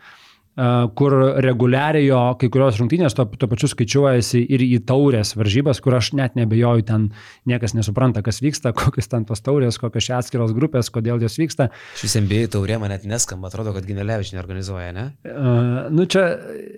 [1.00, 5.96] kur reguliariai jo kai kurios rungtynės to, to pačiu skaičiuojasi ir į taurės varžybas, kur
[5.96, 7.08] aš net nebejoju, ten
[7.50, 11.70] niekas nesupranta, kas vyksta, kokios ten tos taurės, kokios čia atskiros grupės, kodėl jos vyksta.
[12.00, 15.06] Šis NBA taurė man net neskamba, atrodo, kad Ginelevič neorganizuoja, ne?
[15.24, 16.26] Uh, nu čia,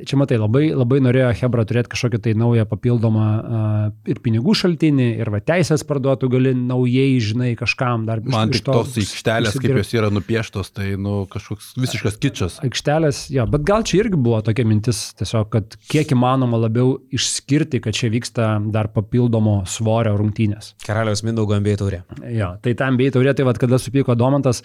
[0.07, 5.09] čia matai, labai, labai norėjo Hebra turėti kažkokį tai naują papildomą uh, ir pinigų šaltinį,
[5.21, 8.21] ir va teisės parduotų gali naujai, žinai, kažkam dar.
[8.31, 12.59] Man tik tos aikštelės, kaip jos yra nupieštos, tai nu, kažkoks visiškas kičas.
[12.65, 17.79] Aikštelės, jo, bet gal čia irgi buvo tokia mintis, tiesiog, kad kiek įmanoma labiau išskirti,
[17.83, 20.73] kad čia vyksta dar papildomo svorio rungtynės.
[20.85, 22.01] Karaliaus Mindaugo MBA taurė.
[22.35, 24.63] Jo, tai ta MBA taurė, tai vad, kada supyko Domantas,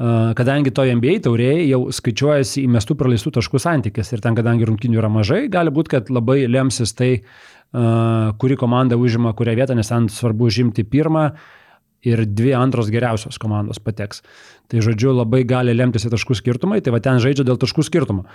[0.00, 5.12] kadangi to MBA taurėje jau skaičiuojasi įmestų praleistų taškų santykis ir ten, kadangi rungtynių yra
[5.12, 7.12] mažai, gali būti, kad labai lemsis tai,
[7.70, 11.28] kuri komanda užima kurią vietą, nes ten svarbu užimti pirmą
[12.06, 14.24] ir dvi antros geriausios komandos pateks.
[14.70, 18.26] Tai žodžiu, labai gali lemtis taškų skirtumai, tai va ten žaidžia dėl taškų skirtumo.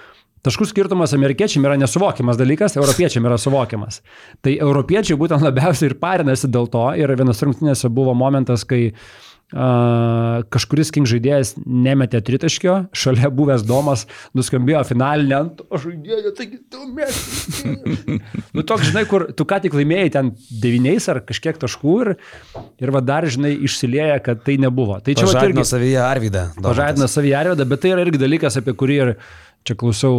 [0.45, 4.01] Taškų skirtumas amerikiečiam yra nesuvokiamas dalykas, europiečiam yra suvokiamas.
[4.45, 9.34] Tai europiečiai būtent labiausiai ir parinasi dėl to ir vienas rungtynėse buvo momentas, kai Uh,
[9.53, 17.19] kažkuris King žaidėjas nemetė tritaškio, šalia buvęs Domas nuskambėjo finalinę ant žaidėjo, taigi tu mes.
[18.55, 22.11] nu toks, žinai, kur tu ką tik laimėjai ten devyniais ar kažkiek taškų ir,
[22.81, 24.97] ir va dar, žinai, išsilieja, kad tai nebuvo.
[25.05, 26.47] Tai čia irgi savyje Arvydą.
[26.65, 29.13] Pažadino savyje Arvydą, bet tai yra irgi dalykas, apie kurį ir
[29.65, 30.17] Čia klausiau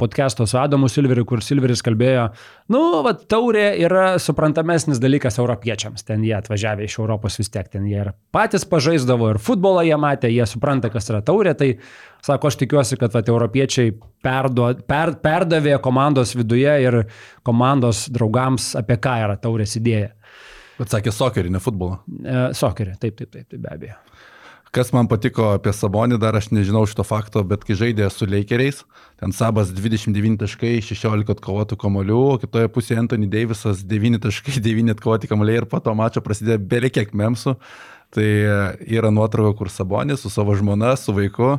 [0.00, 2.30] podcast'o su Adamu Silveriu, kur Silveris kalbėjo,
[2.72, 6.06] nu, va, taurė yra suprantamesnis dalykas europiečiams.
[6.08, 9.98] Ten jie atvažiavę iš Europos vis tiek, ten jie ir patys pažaisdavo, ir futbolą jie
[10.00, 11.52] matė, jie supranta, kas yra taurė.
[11.60, 11.68] Tai,
[12.24, 13.92] sako, aš tikiuosi, kad va, europiečiai
[14.24, 17.02] perdo, per, perdavė komandos viduje ir
[17.44, 20.14] komandos draugams, apie ką yra taurės idėja.
[20.80, 22.00] Bet sakė sokerį, ne futbolą.
[22.24, 24.00] E, sokerį, taip, taip, taip, taip, be abejo.
[24.76, 28.82] Kas man patiko apie Sabonį, dar aš nežinau šito fakto, bet kai žaidė su Lakeriais,
[29.16, 35.30] ten Sabas 29 taškai, 16 atkovotų kamolių, kitoje pusėje Anthony Davisas 9 taškai, 9 atkovoti
[35.32, 37.56] kamoliai ir po to mačo prasidėjo beveik kiek memsų.
[38.12, 38.26] Tai
[38.84, 41.54] yra nuotrauka, kur Sabonis su savo žmona, su vaiku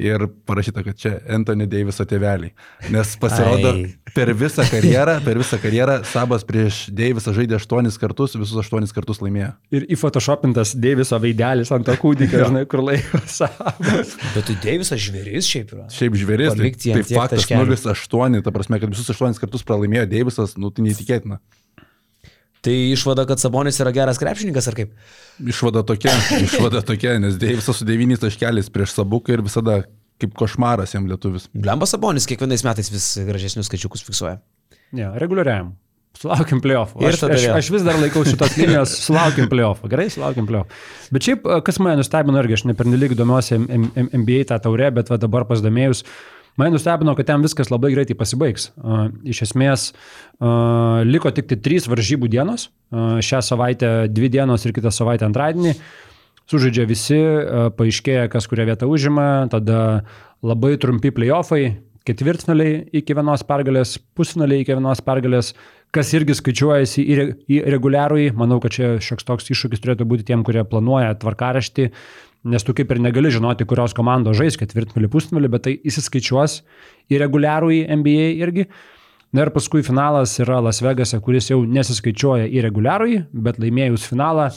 [0.00, 2.52] ir parašyta, kad čia Anthony Daviso tėveliai.
[2.92, 3.86] Nes pasirodo, Ai.
[4.14, 9.22] per visą karjerą, per visą karjerą Sabas prieš Davisą žaidė aštuonis kartus, visus aštuonis kartus
[9.24, 9.52] laimėjo.
[9.74, 14.16] Ir įfotoshopintas Daviso veidelis ant to kūdikio, žinai, kur laiko Sabas.
[14.34, 15.86] Bet tai Davisas žvėris šiaip yra.
[15.92, 20.72] Šiaip žvėris, tai, tai faktas 0-8, ta prasme, kad visus aštuonis kartus pralaimėjo Davisas, nu
[20.74, 21.40] tai neįtikėtina.
[22.66, 24.96] Tai išvada, kad Sabonis yra geras krepšininkas ar kaip?
[25.38, 26.10] Išvada tokia,
[26.48, 29.84] išvada tokia, nes Deivisas su devyniais taškeliais prieš Sabuką ir visada
[30.18, 31.46] kaip košmaras jam lietuvis.
[31.54, 34.40] Blemba Sabonis kiekvienais metais vis gražesnius skaičiukus fiksuoja.
[34.96, 35.76] Ne, reguliariam.
[36.16, 37.02] Sulaukim playoffų.
[37.04, 39.90] Aš, aš, aš vis dar laikau šitos linijos, sulaukim playoffų.
[39.92, 40.78] Gerai, sulaukim playoffų.
[41.12, 45.44] Bet šiaip, kas mane nustebino irgi, aš nepernelyg domiuosi NBA tą taurę, bet va dabar
[45.50, 46.06] pasidomėjus,
[46.56, 48.70] Mane nustebino, kad ten viskas labai greitai pasibaigs.
[49.28, 49.90] Iš esmės,
[51.04, 52.70] liko tik tai trys varžybų dienos.
[52.92, 55.76] Šią savaitę dvi dienos ir kitą savaitę antradienį.
[56.46, 57.18] Sužaidžia visi,
[57.76, 60.04] paaiškėja, kas kurią vietą užima, tada
[60.46, 61.64] labai trumpi playoffai,
[62.06, 65.50] ketvirtfinaliai iki vienos pergalės, pusfinaliai iki vienos pergalės,
[65.90, 68.30] kas irgi skaičiuojasi į reguliarųjį.
[68.38, 71.88] Manau, kad čia šioks toks iššūkis turėtų būti tiem, kurie planuoja tvarkaraštį
[72.46, 76.60] nes tu kaip ir negali žinoti, kurios komandos žais ketvirtfinalį, pusfinalį, bet tai įsiskaičiuos
[77.12, 78.68] į reguliarų į NBA irgi.
[79.34, 84.48] Na ir paskui finalas yra Las Vegase, kuris jau nesiskaičiuoja į reguliarų, bet laimėjus finalą,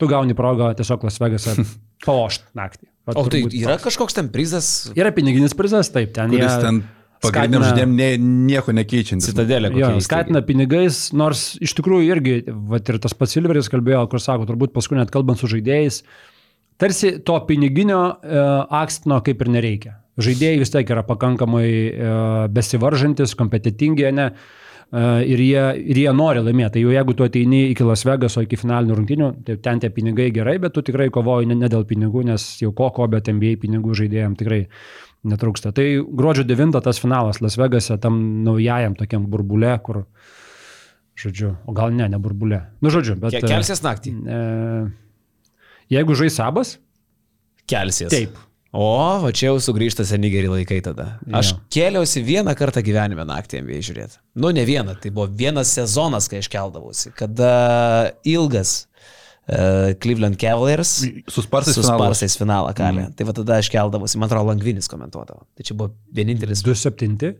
[0.00, 1.56] tu gauni progą tiesiog Las Vegase
[2.06, 2.90] paošt naktį.
[3.06, 3.86] Pat o tai yra toks.
[3.86, 4.90] kažkoks ten prizas?
[4.98, 6.62] Yra piniginis prizas, taip, ten kuris jie...
[6.64, 6.84] ten
[7.22, 8.06] Pagrindiniam žaidėjim ne,
[8.50, 9.30] nieko nekeičiantis.
[9.30, 9.70] Citadelė.
[9.80, 12.34] Jo, skatina pinigais, nors iš tikrųjų irgi,
[12.68, 16.35] va ir tas pats Silveris kalbėjo, kur sako, turbūt paskui net kalbant su žaidėjais, uh,
[16.80, 18.44] tarsi to piniginio e,
[18.80, 19.96] akstino kaip ir nereikia.
[20.16, 22.12] Žaidėjai vis tiek yra pakankamai e,
[22.56, 24.30] besivaržantis, kompetitingi, ne?
[24.86, 26.78] E, ir jie, ir jie nori laimėti.
[26.78, 30.30] Tai jau jeigu tu ateini iki Las Vegaso, iki finalinių rungtynių, tai ten tie pinigai
[30.34, 33.58] gerai, bet tu tikrai kovoji ne, ne dėl pinigų, nes jau ko ko, bet NBA
[33.64, 34.62] pinigų žaidėjams tikrai
[35.26, 35.74] netrūksta.
[35.76, 40.04] Tai gruodžio 9 tas finalas Las Vegase, tam naujajam tokiam burbule, kur,
[41.18, 42.62] žodžiu, o gal ne, ne burbule.
[42.80, 43.36] Nu, žodžiu, bet.
[43.42, 44.14] Kelsies naktį.
[44.16, 44.40] E,
[45.92, 46.76] Jeigu žais abas?
[47.70, 48.10] Kelsies.
[48.12, 48.36] Taip.
[48.76, 48.88] O,
[49.22, 51.14] va čia jau sugrįžta seni geri laikai tada.
[51.38, 51.60] Aš ja.
[51.72, 54.18] kėliausi vieną kartą gyvenime naktį MBA žiūrėti.
[54.42, 57.52] Nu, ne vieną, tai buvo vienas sezonas, kai aš keldavausi, kada
[58.28, 63.06] ilgas uh, Cleveland Cavaliers su Sparsais, su Sparsais finalą kalė.
[63.06, 63.16] Mm.
[63.16, 65.46] Tai va tada aš keldavausi, man atrodo, Langvinis komentuodavo.
[65.56, 66.66] Tai čia buvo vienintelis.
[66.66, 67.32] 2-7.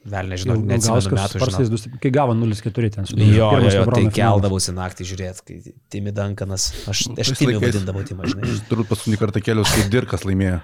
[0.00, 1.40] Vėl nežinau, neatsimenu metų.
[1.42, 6.14] Sparsais, kai gavo 0-4 ten su Jo, jo, jo tai keldavausi naktį žiūrėti, kai Timi
[6.16, 8.54] Dankanas, aš, aš Timi vadindavau Timą, žinai.
[8.70, 10.62] Turbūt paskutinį kartą keliaus, kai Dirkas laimėjo.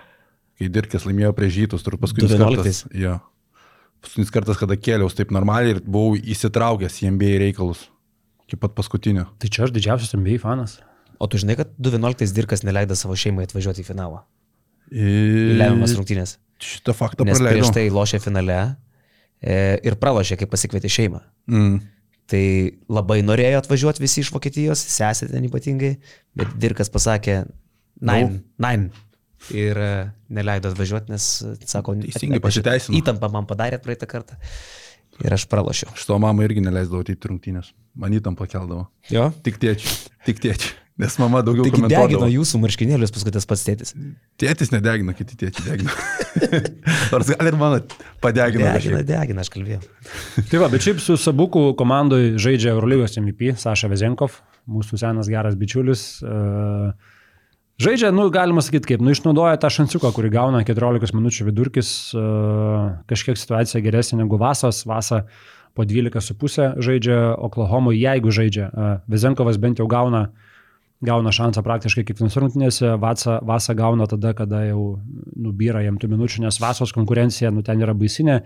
[0.57, 2.81] Kai Dirkas laimėjo prieš Žytus, turbūt paskutinis kartas.
[2.97, 3.19] Jo.
[4.01, 7.85] Paskutinis kartas, kada keliaus taip normaliai ir buvau įsitraukęs į NBA reikalus.
[8.49, 9.27] Iki pat paskutinio.
[9.43, 10.79] Tai čia aš didžiausias NBA fanas.
[11.21, 14.25] O tu žinai, kad 2011 Dirkas neleido savo šeimai atvažiuoti į finalą?
[14.89, 15.13] Į
[15.61, 16.37] lemiamas rungtynės.
[16.63, 17.67] Šitą faktą Nes praleidau.
[17.67, 18.61] Prieš tai lošė finale
[19.43, 21.21] ir pralošė, kai pasikvietė šeimą.
[21.53, 21.77] Mm.
[22.27, 22.45] Tai
[22.91, 25.93] labai norėjo atvažiuoti visi iš Vokietijos, sesė ten ypatingai,
[26.39, 27.45] bet Dirkas pasakė,
[28.03, 28.67] nein, no.
[28.67, 28.89] nein.
[29.55, 29.91] Ir e,
[30.35, 31.27] neleido atvažiuoti, nes,
[31.71, 32.97] sako, teisingai pasiteisino.
[32.99, 34.39] Įtampą man padarėt praeitą kartą.
[35.23, 35.93] Ir aš pralošiau.
[35.95, 37.71] Aš to mamą irgi neleisdavau ateiti rungtynės.
[37.97, 38.89] Man įtampą keldavo.
[39.13, 39.31] Jo?
[39.47, 39.95] Tik tėčiui.
[40.27, 40.75] Tik tėčiui.
[40.97, 43.93] Nes mama daugiau Taigi degino jūsų marškinėlius paskui tas pats tėtis.
[44.41, 45.93] Tėtis nedegino, kiti tėčiai degino.
[47.13, 47.83] Nors gal ir mano
[48.25, 48.71] padegino.
[48.73, 49.83] Degina, degina, aš kalbėjau.
[50.49, 54.41] tai va, bet šiaip su Sabuku komandai žaidžia Eurolygos MVP, Saša Vezenkov,
[54.73, 56.07] mūsų senas geras bičiulis.
[57.77, 61.93] Žaidžia, nu, galima sakyti, kaip, nu, išnaudoja tą šansiuką, kurį gauna 14 minučių vidurkis,
[63.13, 64.81] kažkiek situacija geresnė negu Vasas.
[64.89, 65.27] Vasa
[65.77, 68.73] po 12,5 žaidžia Oklahomoje, jeigu žaidžia.
[69.13, 70.31] Vezenkovas bent jau gauna
[71.05, 74.97] gauna šansą praktiškai kiekvienose rungtynėse, Vasa, Vasa gauna tada, kada jau
[75.37, 78.43] nubyra jam tų minučių, nes Vasos konkurencija nu, ten yra baisinė.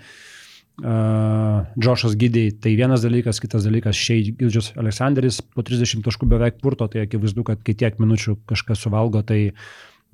[0.80, 6.56] Uh, Džošas Gydėjai tai vienas dalykas, kitas dalykas Šei Gildžius Aleksandris po 30 taškų beveik
[6.62, 9.52] purto, tai akivaizdu, kad kai tiek minučių kažkas suvalgo, tai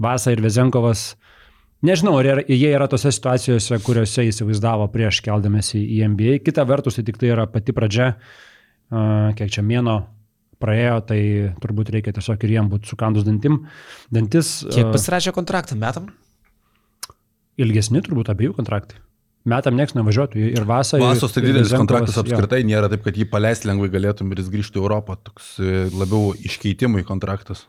[0.02, 1.14] Vasa ir Vezenkovas,
[1.86, 6.40] nežinau, ar jie yra tose situacijose, kuriuose įsivaizdavo prieš keldamėsi į NBA.
[6.44, 10.00] Kita vertus, tai tik tai yra pati pradžia, uh, kiek čia mėno
[10.62, 11.20] praėjo, tai
[11.62, 13.64] turbūt reikia tiesiog ir jiem būti sukandus dantim.
[14.12, 14.58] Dantis.
[14.72, 16.08] Kiek pasirašė kontraktą metam?
[17.60, 19.00] Ilgesni turbūt abiejų kontraktai.
[19.46, 21.12] Metam nieks nevažiuotų ir vasarą.
[21.12, 22.70] Vasos tai didelis kontraktas apskritai jo.
[22.72, 25.14] nėra taip, kad jį paleisti lengvai galėtum ir jis grįžtų į Europą.
[25.28, 27.62] Toks e, labiau iškeitimui kontraktas.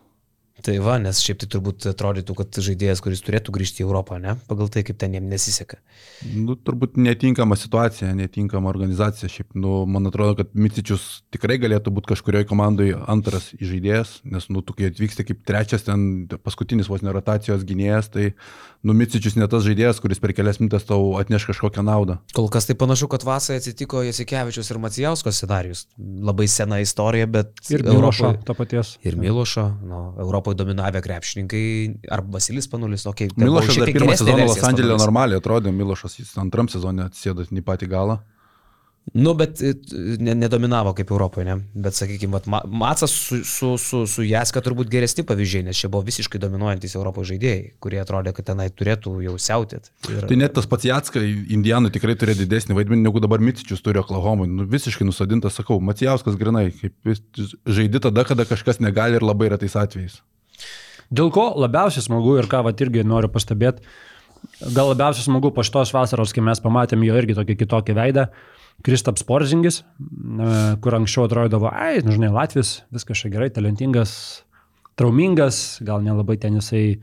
[0.65, 4.33] Tai va, nes šiaip tai turbūt atrodytų, kad žaidėjas, kuris turėtų grįžti į Europą, ne?
[4.49, 5.77] Pagal tai, kaip ten jiem nesiseka.
[6.33, 9.29] Nu, turbūt netinkama situacija, netinkama organizacija.
[9.29, 14.65] Šiaip, nu, man atrodo, kad Micičius tikrai galėtų būti kažkurioje komandoje antras žaidėjas, nes, nu,
[14.65, 18.31] tu kai atvyksti kaip trečias, ten paskutinis vos nerotacijos gynėjas, tai,
[18.83, 22.19] nu, Micičius ne tas žaidėjas, kuris per kelias minutės tau atneš kažkokią naudą.
[22.35, 25.85] Kol kas tai panašu, kad vasarą atsitiko Jasikevičius ir Macijausko scenarius.
[25.97, 27.53] Labai sena istorija, bet...
[27.73, 28.95] Ir Milošo, to paties.
[29.07, 31.65] Ir Milošo, nu, Europoje dominavę krepšininkai,
[32.11, 33.31] ar Basilis Panulis, okei.
[33.33, 37.65] Okay, Milošas dar pirmą sezoną Los Andželė normaliai atrodė, Milošas jis antram sezonė atsėdo į
[37.65, 38.21] patį galą.
[39.13, 39.73] Nu, bet e,
[40.19, 41.55] ne, nedominavo kaip Europoje, ne?
[41.73, 46.41] Bet, sakykime, Matsas su, su, su, su Jaska turbūt geresni pavyzdžiai, nes čia buvo visiškai
[46.43, 49.91] dominuojantis Europos žaidėjai, kurie atrodė, kad tenai turėtų jau siautėt.
[50.11, 50.25] Ir...
[50.27, 54.49] Tai net tas pats Jaska Indijanų tikrai turėjo didesnį vaidmenį, negu dabar Mitičius turi Oklahomui.
[54.51, 57.15] Nu, visiškai nusadintas, sakau, Macijauskas grinai, kaip
[57.63, 60.19] žaidži tada, kada kažkas negali ir labai retais atvejais.
[61.07, 63.87] Dėl ko labiausiai smagu ir ką vat irgi noriu pastebėti,
[64.75, 68.27] gal labiausiai smagu po šitos vasaros, kai mes pamatėm jo irgi tokį kitokį veidą.
[68.85, 69.81] Kristaps Porzingis,
[70.83, 74.13] kur anksčiau atrodydavo, ai, nu, žinai, Latvijas, viskas čia gerai, talentingas,
[74.99, 76.99] traumingas, gal nelabai ten jisai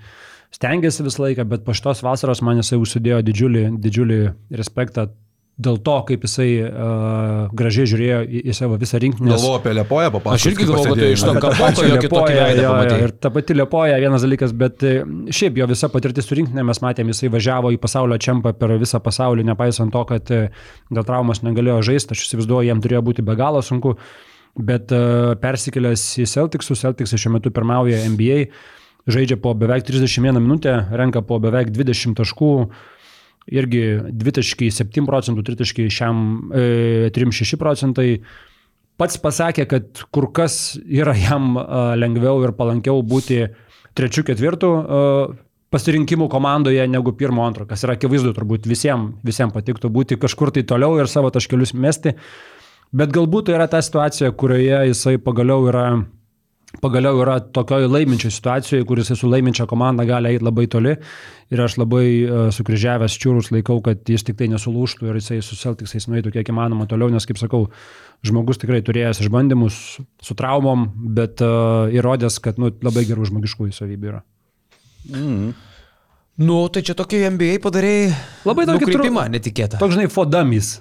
[0.55, 4.21] stengiasi visą laiką, bet po šitos vasaros man jisai užsidėjo didžiulį, didžiulį
[4.55, 5.09] respektą
[5.55, 9.31] dėl to, kaip jisai uh, gražiai žiūrėjo į, į savo visą rinkinį.
[9.31, 10.35] Galvoju apie Liepoją, papasakosiu.
[10.35, 12.97] Aš irgi galvoju, kad iš to kapoko jo kitokį veidą pamatė.
[13.05, 14.95] Ir ta pati Liepoja vienas dalykas, bet e,
[15.31, 18.99] šiaip jo visa patirtis su rinkinė mes matėm, jisai važiavo į pasaulio čempą per visą
[19.05, 20.41] pasaulį, nepaisant to, kad e,
[20.91, 23.95] dėl traumos negalėjo žaisti, aš įsivaizduoju, jam turėjo būti be galo sunku,
[24.55, 28.37] bet uh, persikėlęs į Celticsus, Celticsai šiuo metu pirmauja NBA,
[29.11, 32.51] žaidžia po beveik 31 minutę, renka po beveik 20 taškų
[33.51, 38.09] irgi 2,7 procentų, 3,6 procentai.
[38.95, 41.57] Pats pasakė, kad kur kas yra jam
[41.99, 43.49] lengviau ir palankiau būti
[43.95, 44.71] trečių, ketvirtų
[45.75, 50.63] pasirinkimų komandoje negu pirmo, antro, kas yra akivaizdu, turbūt visiems visiem patiktų būti kažkur tai
[50.71, 52.15] toliau ir savo taškelius mesti.
[52.95, 55.87] Bet galbūt tai yra ta situacija, kurioje jisai pagaliau yra
[56.83, 60.95] pagaliau yra tokioje laiminčioje situacijoje, kuris su laiminčia komanda gali eiti labai toli.
[61.53, 66.09] Ir aš labai uh, sukryžiavęs čiūrus laikau, kad jis tik tai nesulūštų ir jisai suseltiksais
[66.11, 67.67] nueitų kiek įmanoma toliau, nes, kaip sakau,
[68.25, 69.83] žmogus tikrai turėjęs išbandymus
[70.25, 74.25] su traumom, bet uh, įrodęs, kad nu, labai gerų žmogiškųjų savybių yra.
[75.13, 75.53] Mm.
[76.45, 78.09] Nu, tai čia tokį MBA padarėjai.
[78.49, 79.79] Labai tokį krypimą netikėtą.
[79.79, 80.79] Toks, žinai, fodamis.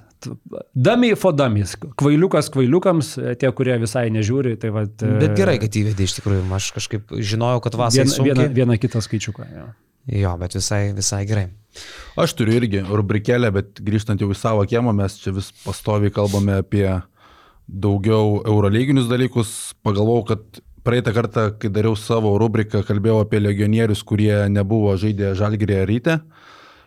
[0.74, 4.86] Dami fodamis, kvailiukas kvailiukams, tie, kurie visai nežiūri, tai va.
[4.88, 8.10] Bet gerai, kad įvedė iš tikrųjų, aš kažkaip žinojau, kad vasarą.
[8.10, 9.48] Vieną, vieną, vieną kitą skaičiuką.
[9.54, 9.68] Jo.
[10.24, 11.48] jo, bet visai, visai gerai.
[12.20, 16.60] Aš turiu irgi rubrikėlę, bet grįžtant jau į savo kiemą, mes čia vis pastoviai kalbame
[16.62, 16.88] apie
[17.68, 19.74] daugiau eurolyginius dalykus.
[19.86, 25.86] Pagalvojau, kad praeitą kartą, kai dariau savo rubriką, kalbėjau apie legionierius, kurie nebuvo žaidę žalgyrėje
[25.90, 26.18] ryte.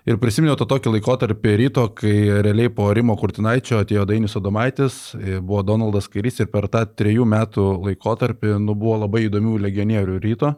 [0.07, 2.15] Ir prisiminiau tą tokį laikotarpį ryto, kai
[2.47, 4.99] realiai po Rimo Kurtinaičio atėjo Dainis Odomaitis,
[5.41, 10.53] buvo Donaldas Kairys ir per tą trejų metų laikotarpį nu, buvo labai įdomių legionierių ryto.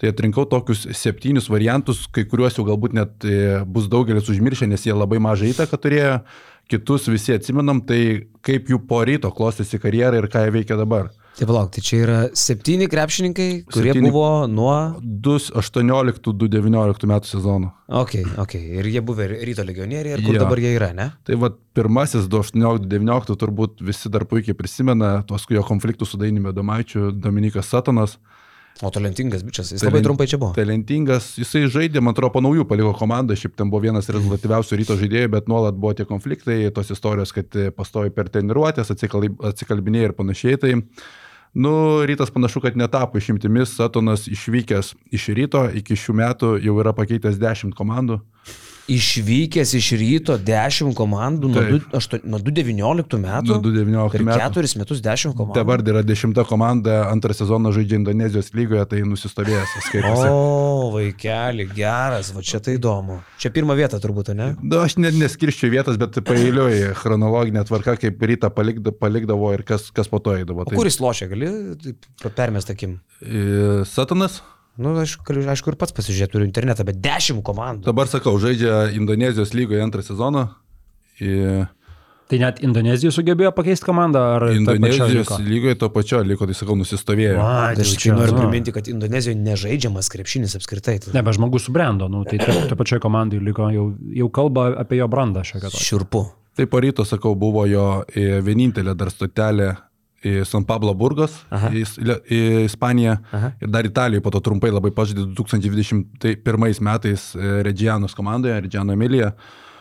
[0.00, 4.86] Tai atrinkau tokius septynius variantus, kai kuriuos jau galbūt net e, bus daugelis užmiršę, nes
[4.86, 6.14] jie labai mažai įtaką turėjo,
[6.72, 11.10] kitus visi atsimenam, tai kaip jų po ryto klostėsi karjerą ir ką jie veikia dabar.
[11.40, 15.00] Tai palauk, tai čia yra septyni krepšininkai, kurie septyni, buvo nuo...
[15.24, 17.70] 2018-2019 metų sezono.
[17.88, 18.58] Ok, ok.
[18.60, 20.42] Ir jie buvo ryto legionieriai, ir kur ja.
[20.44, 21.06] dabar jie yra, ne?
[21.24, 27.08] Tai vad pirmasis 2018-2019 turbūt visi dar puikiai prisimena tuos jo konfliktus su Dainimi Domaičiu,
[27.16, 28.18] Dominikas Satonas.
[28.84, 30.52] O talentingas bičias, jis Talent, labai trumpai čia buvo.
[30.56, 34.98] Talentingas, jisai žaidė, man atrodo, po naujų paliko komandą, šiaip ten buvo vienas rezultatyviausių ryto
[35.00, 40.60] žaidėjų, bet nuolat buvo tie konfliktai, tos istorijos, kad pastovi per treniruotės, atsikalbinėjai ir panašiai.
[40.60, 40.76] Tai
[41.54, 46.92] Nu, rytas panašu, kad netapo išimtimis, Satonas išvykęs iš ryto iki šių metų jau yra
[46.94, 48.20] pakeitęs 10 komandų.
[48.90, 51.50] Išvykęs iš ryto 10 komandų
[51.94, 53.52] aštu, nuo 2019 metų.
[53.52, 54.40] Nuo 2019 metų.
[54.58, 55.56] 4 metus 10 komandų.
[55.60, 60.26] Dabar yra 10 komanda, antrą sezoną žaidžia Indonezijos lygoje, tai nusistovėjęs skaitosi.
[60.34, 63.20] O, vaikeli, geras, va čia tai įdomu.
[63.40, 64.52] Čia pirmą vietą turbūt, ne?
[64.58, 69.92] Na, nu, aš net neskirščiau vietas, bet pailiuoju chronologinę tvarką, kaip rytą palikdavo, ir kas,
[69.94, 70.66] kas po to eidavo.
[70.66, 70.78] Tai...
[70.80, 71.52] Kuris lošia, gali
[72.34, 72.98] permest akim?
[73.86, 74.42] Satanas.
[74.78, 77.88] Nu, aš galiu, aišku, ir pats pasižiūrėti, turiu internetą, bet dešimt komandų.
[77.88, 80.46] Dabar sakau, žaidžia Indonezijos lygoje antrą sezoną.
[81.20, 81.66] Ir...
[82.30, 87.34] Tai net Indonezija sugebėjo pakeisti komandą, ar Indonezijos lygoje to pačio liko, tai sakau, nusistovėjo.
[87.42, 91.00] A, tai aš čia noriu priminti, kad Indonezijoje nežaidžiamas krepšinis apskritai.
[91.02, 91.16] Tai.
[91.18, 93.88] Ne, bet žmogus subrendo, nu, tai to pačioje komandai liko, jau,
[94.22, 95.82] jau kalba apie jo brandą šią kartą.
[95.82, 96.22] Šiurpu.
[96.54, 99.72] Tai po ryto, sakau, buvo jo e, vienintelė dar stotelė
[100.20, 101.70] į San Pablo Burgos, Aha.
[101.72, 101.84] į,
[102.28, 103.54] į Ispaniją Aha.
[103.60, 109.34] ir dar Italijoje, po to trumpai labai pažadė 2021 metais e, Reggianos komandoje, Reggiano Emilija.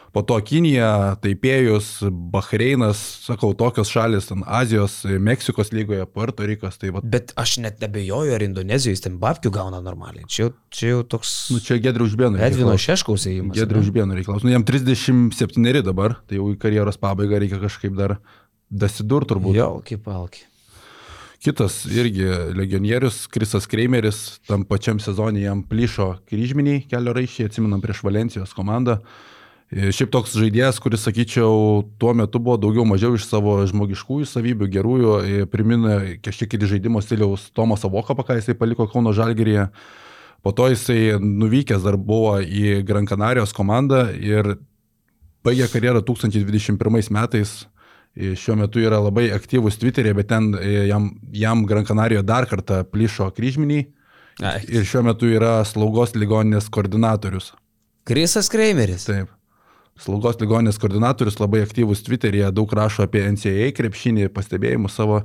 [0.10, 1.90] Po to Kinija, Taipėjus,
[2.34, 6.80] Bahreinas, sakau, tokios šalis, ten Azijos, Meksikos lygoje, Puerto Rikas.
[6.82, 7.04] Tai va.
[7.06, 10.26] Bet aš net nebejoju, ar Indonezijoje ten babkių gauna normaliai.
[10.26, 11.36] Čia, čia jau toks...
[11.54, 12.42] Nu, čia Gedrių užbėnų.
[12.42, 13.54] Edvino Šeškaus įėjimas.
[13.60, 14.48] Gedrių užbėnų reikalas.
[14.48, 18.18] Nu, jam 37 dabar, tai jau į karjeros pabaigą reikia kažkaip dar
[18.70, 19.58] Dasidur turbūt.
[19.58, 20.46] Jo, kaip alki.
[21.40, 28.02] Kitas irgi legionierius, Krisas Kreimeris, tam pačiam sezonui jam plyšo kryžminiai kelio raiščiai, atsiminam prieš
[28.04, 28.98] Valencijos komandą.
[29.72, 34.70] E, šiaip toks žaidėjas, kuris, sakyčiau, tuo metu buvo daugiau mažiau iš savo žmogiškųjų savybių,
[34.76, 39.70] gerųjų, e, primina kažkiek ir žaidimo stiliaus Tomas Avoką, ką jisai paliko Kauno Žalgeryje.
[40.44, 44.58] Po to jisai nuvykęs dar buvo į Gran Canarijos komandą ir
[45.46, 47.62] baigė karjerą 2021 metais
[48.20, 50.52] šiuo metu yra labai aktyvus Twitter'e, bet ten
[50.90, 53.88] jam, jam Gran Canarijoje dar kartą plyšo kryžminiai.
[54.72, 57.54] Ir šiuo metu yra slaugos ligoninės koordinatorius.
[58.08, 59.06] Krisas Kreimeris.
[59.10, 59.34] Taip.
[60.00, 65.20] Slaugos ligonės koordinatorius labai aktyvus Twitter'yje, daug rašo apie NCAA krepšinį, pastebėjimus savo.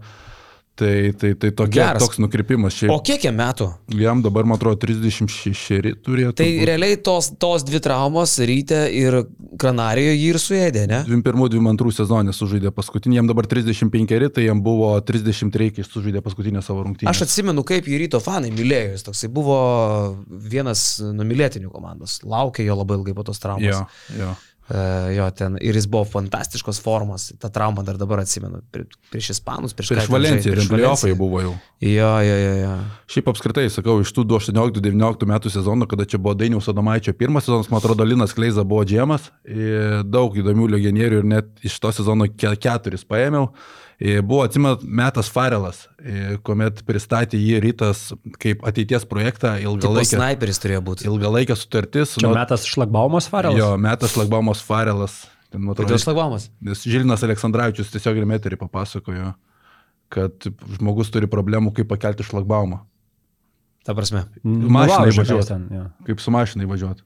[0.75, 2.03] Tai, tai, tai tokia, Geras.
[2.03, 2.75] toks nukrypimas.
[2.75, 3.68] Šiaip, O kiek jam metų?
[3.95, 6.33] jam dabar, man atrodo, 36 turėtų.
[6.41, 6.64] Tai būt.
[6.66, 9.20] realiai tos, tos dvi traumos ryte ir
[9.55, 10.99] Granarijoje jį ir suėdė, ne?
[11.07, 16.83] 21-22 sezonė sužaidė paskutinį, jam dabar 35, tai jam buvo 33, kai sužaidė paskutinę savo
[16.89, 17.07] rungtynę.
[17.12, 19.61] Aš atsimenu, kaip jį ryto fanai mylėjo, jis toksai buvo
[20.27, 23.70] vienas numylėtinių komandos, laukė jo labai ilgai po tos traumos.
[23.70, 23.87] Jo,
[24.18, 24.33] jo.
[24.65, 29.35] E, jo ten ir jis buvo fantastiškos formos, tą traumą dar dabar atsimenu, Pri- prieš
[29.35, 31.53] Ispanus, prieš, Prieš Valenciją, prieš Valenciją buvo jau.
[31.85, 32.73] Jo, jo, jo, jo.
[33.12, 37.69] Šiaip apskritai, sakau, iš tų 18-19 metų sezonų, kada čia buvo Dainiaus Adomaičio pirmas sezonas,
[37.69, 39.29] man atrodo, Linas Kleiza buvo džiemas,
[40.09, 43.51] daug įdomių legionierių ir net iš to sezono ke- keturis paėmiau.
[43.53, 43.84] E,
[44.26, 48.09] Buvo, atsimenat, metas Farelas, e, kuomet pristatė jį rytas
[48.42, 51.07] kaip ateities projektą, Tipo ilgalaikė, sniperis turėjo būti.
[51.07, 52.16] ilgalaikė sutartis.
[52.18, 53.59] Čia nu, metas šlagbaumos farelas.
[53.59, 55.20] Jo, metas Lagbamos Farelas.
[55.55, 56.49] Ten, atrodo, Kodėl šlagbamas?
[56.61, 59.30] Nes Žilinas Aleksandраvičius tiesiog ir meterį papasakojo,
[60.11, 62.82] kad žmogus turi problemų, kaip pakelti šlagbaumą,
[63.84, 64.22] Ta prasme.
[64.42, 65.47] Mašinai Nulaužė važiuot.
[65.47, 65.82] ten, jo.
[66.07, 67.03] kaip su mašinai važiuoti.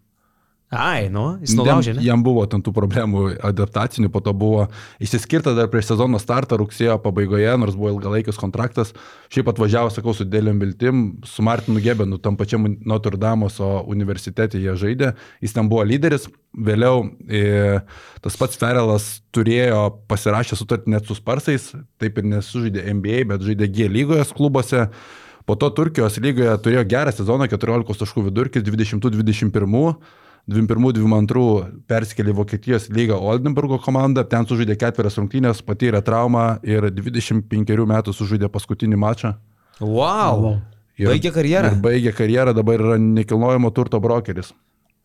[0.68, 2.02] Ai, nu, jis nulaužė, ne?
[2.04, 4.66] Jam buvo ten tų problemų adaptacinių, po to buvo
[5.00, 8.92] išsiskirta dar prieš sezono startą rugsėjo pabaigoje, nors buvo ilgalaikis kontraktas.
[9.32, 13.48] Šiaip atvažiavo, sakau, su dėliam viltim, su Martinu Gebenu, tam pačiam Notre Dame
[13.88, 17.80] universitete jie žaidė, jis ten buvo lyderis, vėliau e,
[18.20, 23.72] tas pats Ferelas turėjo pasirašę sutartį net su Sparsais, taip ir nesužaidė NBA, bet žaidė
[23.72, 24.90] G lygos klubuose.
[25.48, 29.94] Po to Turkijos lygoje turėjo gerą sezoną, 14 taškų vidurkis, 20-21.
[30.48, 38.14] 21-22 persikėlė Vokietijos lygą Oldenburgo komandą, ten sužaidė ketverias rungtynės, patyrė traumą ir 25 metų
[38.16, 39.34] sužaidė paskutinį mačą.
[39.80, 40.56] Wow.
[40.98, 41.74] Ir, Baigė karjerą?
[41.74, 44.50] Ir baigė karjerą, dabar yra nekilnojamo turto brokeris.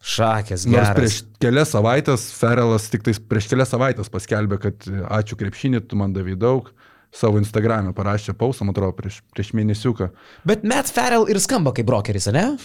[0.04, 0.96] Šakės, Nors geras.
[0.98, 4.88] prieš kelias savaitės Ferelas tik tais prieš kelias savaitės paskelbė, kad
[5.20, 6.72] ačiū krepšinį, tu man davai daug.
[7.14, 10.08] Savo Instagram'e parašė pausą, man atrodo, prieš, prieš mėnesiuką.
[10.50, 12.56] Bet Matt Farrell ir skamba kaip brokeris, ne?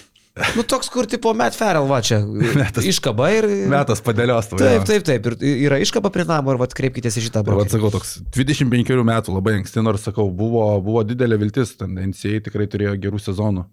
[0.57, 2.21] Nu toks, kur tipo Matt Farrell, va čia.
[2.25, 3.49] Metas- Iškaba ir...
[3.71, 4.59] Metas padėlios tau.
[4.61, 5.29] Taip, taip, taip.
[5.43, 7.73] Ir yra iškaba prie namo ir vat kreipkitės į šitą brokerį.
[7.77, 12.69] sakau, toks 25 metų labai anksti, nors sakau, buvo, buvo didelė viltis, ten NCA tikrai
[12.71, 13.67] turėjo gerų sezonų.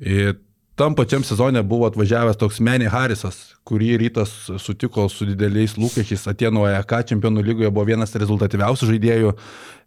[0.00, 0.38] Ir
[0.80, 3.36] tam pačiam sezone buvo atvažiavęs toks Manny Harrisas,
[3.68, 4.30] kurį rytas
[4.64, 6.22] sutiko su dideliais lūkesčiais.
[6.32, 9.34] Atėno EK čempionų lygoje buvo vienas rezultatyviausių žaidėjų.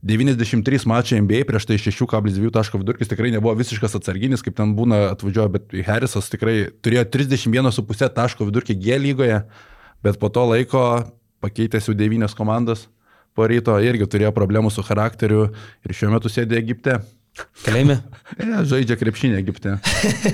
[0.06, 5.08] 93 mačai NBA prieš tai 6,2 taško vidurkis tikrai nebuvo visiškas atsarginis, kaip ten būna
[5.16, 9.42] atvažiuoja, bet Harrisas tikrai turėjo 31,5 taško vidurkį G lygoje,
[10.06, 10.84] bet po to laiko
[11.42, 12.86] pakeitęs jau 9 komandas
[13.34, 15.48] po ryto irgi turėjo problemų su charakteriu
[15.82, 17.02] ir šiuo metu sėdė Egipte.
[17.64, 18.02] Kalėjime?
[18.34, 19.76] Ja, žaidžia krepšinį Egipte.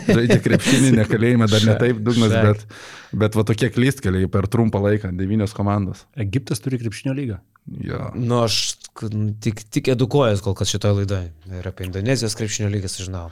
[0.07, 2.61] Žaidžia krepšinį, ne kalėjime, dar ne taip dugnas, bet,
[3.23, 6.05] bet va tokie klystkeliai per trumpą laiką, devynios komandos.
[6.19, 7.39] Egiptas turi krepšinio lygą.
[7.83, 8.07] Ja.
[8.15, 8.77] Nu, aš
[9.43, 11.27] tik, tik edukuojas kol kas šitoje laidoje.
[11.59, 13.27] Ir apie Indonezijos krepšinio lygas žinau.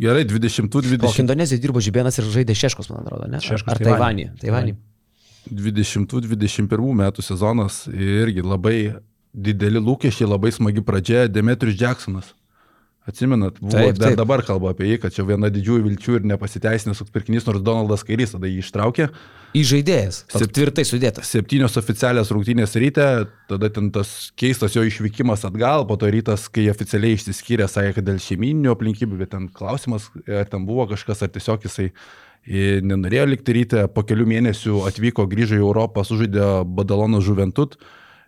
[0.00, 3.42] Gerai, O 20-20 Indonezijoje dirbo Žibėnas ir žaidė Šeškos, man atrodo, ne?
[3.42, 4.30] Šeškos, Ar Taivanį.
[4.40, 4.76] Taivanį?
[4.78, 4.78] Taivanį.
[5.50, 8.78] 20-21 metų sezonas irgi labai
[9.34, 11.26] dideli lūkesčiai, labai smagi pradžia.
[11.28, 12.32] Demetrius Jacksonas.
[13.08, 17.00] Atsimenat, buvo, Taip, taip, dabar kalbu apie jį, kad čia viena didžiųjų vilčių ir nepasiteisinęs
[17.08, 19.06] pirkinys, nors Donaldas Kairys tada jį ištraukė.
[19.56, 20.18] Įžaidėjas.
[20.28, 21.30] Sep- tvirtai sudėtas.
[21.32, 23.06] Septynios oficialios rungtynės ryte,
[23.48, 28.06] tada ten tas keistas jo išvykimas atgal, po to rytas, kai oficialiai išsiskyrė, sakė, kad
[28.10, 33.24] dėl šeimininių aplinkybių, bet ten klausimas, ar ten buvo kažkas, ar tiesiog jisai e, nenorėjo
[33.32, 37.80] likti ryte, po kelių mėnesių atvyko, grįžo į Europą, sužaidė Badalono Žuventut,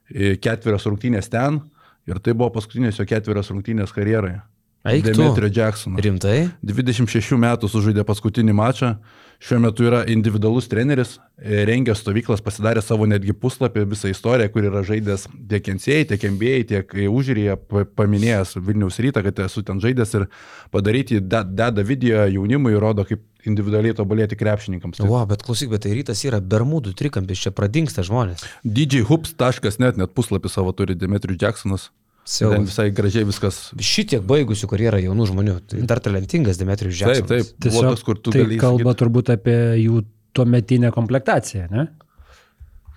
[0.09, 1.61] e, ketverios rungtynės ten
[2.09, 4.41] ir tai buvo paskutinės jo ketverios rungtynės karjeroje.
[4.85, 5.05] Eik.
[5.07, 6.01] Demetrio Jacksono.
[6.03, 6.49] Rimtai?
[6.67, 8.97] 26 metų sužaidė paskutinį mačą,
[9.43, 14.67] šiuo metu yra individualus treneris, e, rengia stovyklas, pasidarė savo netgi puslapį, visą istoriją, kur
[14.67, 17.57] yra žaidęs tiek NCA, tiek NBA, tiek e, užžiūrėje,
[17.95, 20.27] paminėjęs Vilniaus rytą, kad esu ten žaidęs ir
[20.75, 25.01] padaryti, de- deda video jaunimui, rodo, kaip individualiai tobulėti krepšininkams.
[25.07, 28.43] O, bet klausyk, bet tai rytas yra Bermudų trikampis, čia pradingsta žmonės.
[28.67, 31.91] djhoops.net net puslapį savo turi Demetrius Jacksonas.
[32.23, 32.69] Ten Siaubas.
[32.71, 33.57] visai gražiai viskas.
[33.83, 35.55] Šitiek baigusių karjerą jaunų žmonių.
[35.73, 37.29] Tai dar talentingas Demetrijus Taip, Žemės.
[37.29, 37.49] taip.
[37.59, 41.89] Buvo Tiesiog tas, kur tu tai gali kalba įsigyt- turbūt apie jų tuometinę komplektaciją, ne?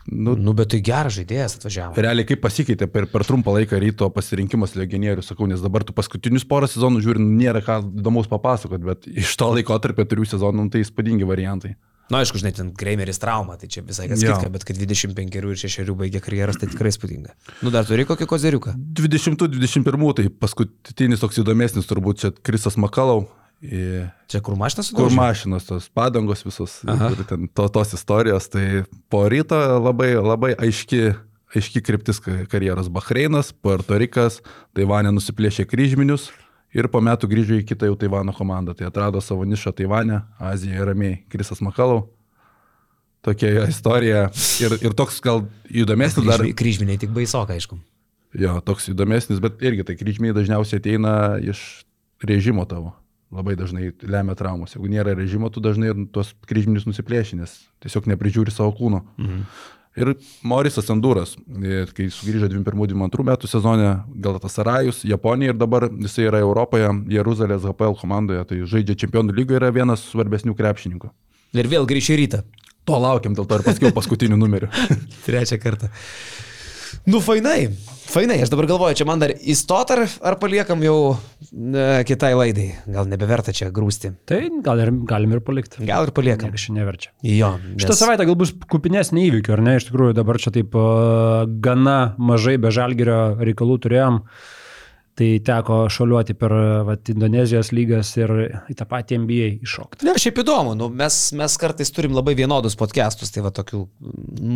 [0.07, 1.97] Nu, Nu, bet tai geras žaidėjas atvažiavo.
[1.97, 6.45] Realiai kaip pasikeitė per, per trumpą laiką ryto pasirinkimas legionierių, sakau, nes dabar tu paskutinius
[6.45, 10.67] porą sezonų žiūri, nu, nėra ką įdomaus papasakot, bet iš to laiko tarp trijų sezonų
[10.67, 11.73] nu, tai įspūdingi variantai.
[12.13, 14.35] Na, aišku, žinai, ten Kreimeris trauma, tai čia visai kas Jo.
[14.35, 17.33] kitka, bet kad 25 ir 6 baigė karjeras, tai tikrai spūdinga.
[17.65, 18.75] Nu, dar turi kokį kozeriuką.
[18.99, 23.25] 20-21 tai paskutinis toks įdomesnis turbūt čia Krisas Makalau.
[23.65, 27.09] į Čia kur mašinas kur mašinos, tos padangos visos Aha.
[27.15, 28.49] ir ten to, tos istorijos.
[28.51, 31.15] Tai po ryto labai, labai aiški,
[31.55, 34.41] aiški kryptis ka- karjeros Bahreinas, Puerto Rikas,
[34.75, 36.29] Taivanė nusiplėšė kryžminius
[36.75, 38.75] ir po metų grįžo į kitą jau Taivano komandą.
[38.75, 41.21] Tai atrado savo nišą Taivane, Azijoje ramiai.
[41.31, 42.05] Krisas Makalau.
[43.25, 44.27] Tokia jo istorija.
[44.61, 46.43] Ir, ir toks gal įdomesnis dar.
[46.43, 47.79] Kryžmi- Kryžminiai tik baisoka, aišku.
[48.37, 51.85] Jo, toks įdomesnis, bet irgi tai kryžmiai dažniausiai ateina iš
[52.21, 52.91] režimo tavo.
[53.33, 54.75] Labai dažnai lemia traumos.
[54.75, 59.01] Jeigu nėra režimo, tu dažnai tuos kryžminius nusiplėši, nes tiesiog neprižiūri savo kūno.
[59.17, 59.41] Mhm.
[59.95, 60.11] Ir
[60.43, 63.93] Morisas Endūras, ir kai sugrįžo 21-22 metų sezone,
[64.25, 69.71] Galatasarajus, Japonija ir dabar jisai yra Europoje, Jeruzalės HPL komandoje, tai žaidžia čempionų lygoje, yra
[69.75, 71.13] vienas svarbesnių krepšininkų.
[71.55, 72.43] Ir vėl grįžti rytą.
[72.85, 74.69] To laukiam, dėl to ir paskiau paskutinių numerių.
[75.25, 75.89] Trečią kartą.
[77.07, 77.71] Nu, fainai.
[78.05, 80.97] Fainai, aš dabar galvoju, čia man dar įstot ar, ar paliekam jau
[81.51, 82.67] ne, kitai laidai.
[82.91, 84.11] Gal nebeverta čia grūsti.
[84.29, 85.81] Tai gal ir, galim ir palikti.
[85.87, 86.51] Gal ir paliekam.
[86.51, 87.11] Niekas čia neverčia.
[87.25, 87.55] Jo.
[87.81, 89.77] Šitą savaitę gal bus kupinesnė įvykių, ar ne?
[89.79, 90.85] Iš tikrųjų dabar čia taip a,
[91.65, 94.21] gana mažai be žalgerio reikalų turėjom.
[95.15, 96.53] Tai teko šoliuoti per
[96.83, 98.31] vat, Indonezijos lygas ir
[98.67, 100.03] į tą patį NBA iššokti.
[100.03, 103.79] Ne, šiaip įdomu, nu, mes, mes kartais turim labai vienodus podcastus, tai va tokių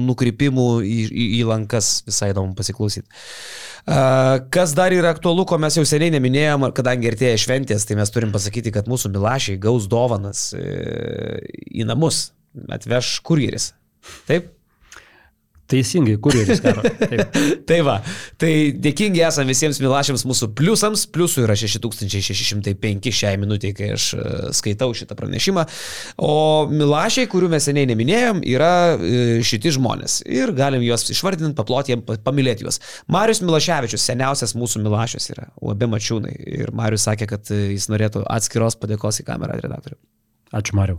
[0.09, 3.07] nukrypimų į, į, į lankas visai įdomu pasiklausyti.
[3.87, 8.11] Uh, kas dar yra aktualu, ko mes jau seniai neminėjom, kadangi artėja šventės, tai mes
[8.11, 11.39] turim pasakyti, kad mūsų milašiai gaus dovanas e,
[11.71, 12.33] į namus,
[12.67, 13.71] atveš kurjeris.
[14.27, 14.51] Taip?
[15.69, 16.81] Teisingai, kurjeris karo.
[17.69, 17.99] Tai va,
[18.41, 24.23] tai dėkingi esame visiems milašiams mūsų pliusams, pliusų yra 6605 šiai minutiai, kai aš e,
[24.57, 25.65] skaitau šitą pranešimą,
[26.25, 26.33] o
[26.73, 30.19] milašiai, kurių mes seniai neminėjom, yra e, šiti žmonės.
[30.25, 32.81] Ir galim juos išvardinti, paploti jiems, pamilėti juos.
[33.11, 36.33] Marius Milaševičius, seniausias mūsų milašius yra, UAB Mačiūnai.
[36.63, 40.01] Ir Marius sakė, kad e, jis norėtų atskiros padėkos į kamerą redaktoriui.
[40.49, 40.97] Ačiū, Mariu.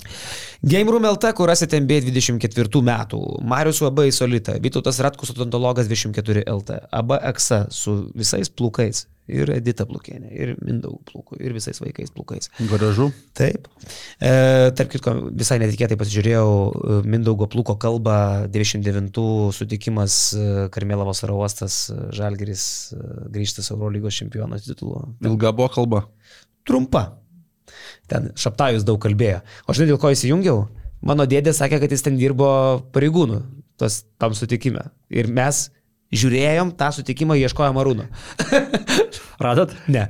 [0.62, 3.20] Game Room LT, kur rasite MB 24 metų.
[3.42, 9.08] Marius UAB Solita, Vytautas Ratkus odontologas 24 LT, ABA EXA su visais plūkais.
[9.30, 12.50] Ir Edita plūkienė, ir Mindaug plūkų, ir visais vaikais plūkais.
[12.70, 13.10] Gražu.
[13.38, 13.68] Taip.
[14.18, 14.32] E,
[14.74, 19.22] tarp kitko, visai netikėtai pasižiūrėjau e, Mindaugo plūko kalbą, 99
[19.54, 22.64] sutikimas e, Karmėlavos oro uostas, e, Žalgeris
[23.30, 25.04] grįžtas Eurolygos čempionas titulu.
[25.22, 26.04] Ilga buvo kalba.
[26.66, 27.19] Trumpa.
[28.10, 29.40] Ten Šaptajus daug kalbėjo.
[29.66, 30.64] O žinai, dėl ko įsijungiau?
[31.06, 32.50] Mano dėdė sakė, kad jis ten dirbo
[32.92, 33.40] pareigūnų
[33.80, 34.90] tos, tam sutikime.
[35.08, 35.68] Ir mes
[36.10, 38.08] žiūrėjom tą sutikimą, ieškojom arūno.
[39.44, 39.72] Radot?
[39.88, 40.08] Ne.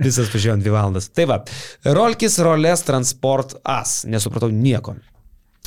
[0.00, 1.10] Visas pažiūrėjom dvi valandas.
[1.12, 1.38] Tai va,
[1.84, 4.00] Rolkis Rolės Transport As.
[4.08, 4.96] Nesupratau nieko.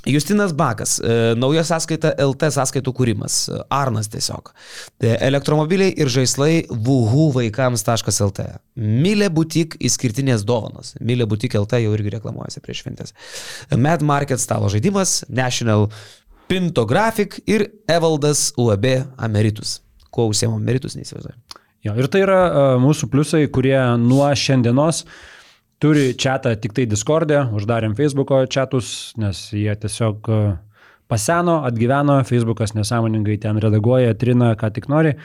[0.05, 4.49] Justinas Bakas, e, nauja sąskaita LT sąskaitų kūrimas, e, Arnas tiesiog.
[4.99, 8.47] E, Elektromobiliai ir žaislai vuhu vaikams.lt.
[8.75, 10.95] Milė butik įskirtinės dovanos.
[10.99, 13.13] Milė butik LT jau irgi reklamuojasi prieš šventės.
[13.77, 15.89] Mad Market stalo žaidimas, National
[16.49, 18.87] Pinto Graphic ir Evaldas UAB
[19.17, 19.79] Ameritus.
[20.11, 21.37] Kuo užsiemo Ameritus, neįsivaizduoju.
[21.85, 25.05] Jo, ir tai yra uh, mūsų pliusai, kurie nuo šiandienos
[25.81, 30.51] turi čatą tik tai Discord'e, uždarėm Facebook'o chatus, nes jie tiesiog uh,
[31.11, 35.15] paseno, atgyveno, Facebook'as nesąmoningai ten redaguoja, trina, ką tik nori.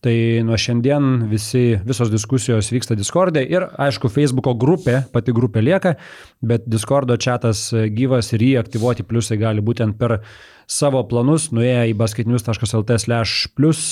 [0.00, 0.14] Tai
[0.48, 5.92] nuo šiandien visi, visos diskusijos vyksta Discord'e ir aišku, Facebook'o grupė, pati grupė lieka,
[6.40, 10.22] bet Discord'o chatas gyvas ir jį aktyvuoti pliusai gali būtent per
[10.64, 13.82] savo planus, nuėję į basketnews.lt slash plus,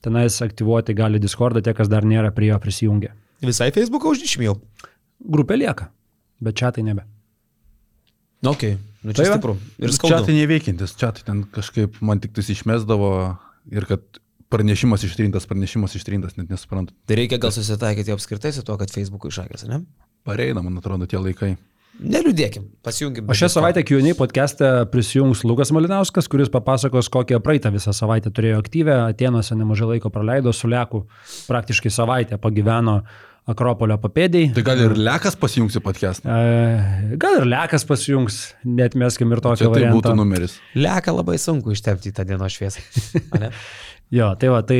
[0.00, 3.12] tenais aktyvuoti gali Discord'ą tie, kas dar nėra prie jo prisijungę.
[3.44, 4.56] Visai Facebooką uždišmėjau.
[5.20, 5.90] Grupė lieka,
[6.40, 7.06] bet chatai nebe.
[8.44, 9.56] Nu, ok, nu čia Tai stipru.
[9.80, 13.10] Ir Čia tai neveikintis, čia tai ten kažkaip man tik tais išmesdavo
[13.72, 14.20] ir kad
[14.52, 16.94] pranešimas ištrintas, pranešimas ištrintas, net nesuprantu.
[17.08, 19.80] Tai reikia gal susitaikyti apskritai su tuo, kad Facebook'ui išakęs, ne?
[20.26, 21.56] Pareina, man atrodo, tie laikai.
[21.96, 23.24] Neliūdėkim, pasijunkim.
[23.24, 28.58] O šią savaitę Q&A podcast'e prisijungs Lukas Malinauskas, kuris papasakos, kokią praeitą visą savaitę turėjo
[28.60, 31.06] aktyvę, Atenuose nemažai laiko praleido, su Leku
[31.48, 32.98] praktiškai savaitę pagyveno
[33.46, 34.50] Akropolio papėdėjai.
[34.56, 36.26] Tai gal ir Lekas pasijungsi podcast'ą.
[36.26, 40.14] E, Gal ir Lekas pasijungs, net meskim ir Čia tokio tai būtų varianto.
[40.18, 40.56] numeris.
[40.74, 42.82] Leka labai sunku ištepti į tą dienos šviesą.
[43.38, 43.52] ane?
[44.10, 44.78] Jo, tai va, tai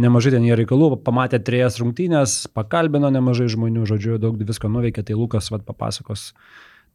[0.00, 5.16] nemažai ten jie reikalų, pamatė trejas rungtynės, pakalbino nemažai žmonių, žodžiu, daug visko nuveikė, tai
[5.16, 6.30] Lukas vat, papasakos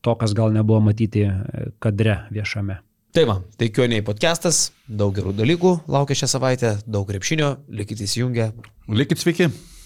[0.06, 2.78] to, kas gal nebuvo matyti e, kadre viešame.
[3.18, 8.52] Tai va, tai kioniai podcastas, daug gerų dalykų laukia šią savaitę, daug krepšinio, likite įsijungę.
[8.94, 9.50] Likit sveiki.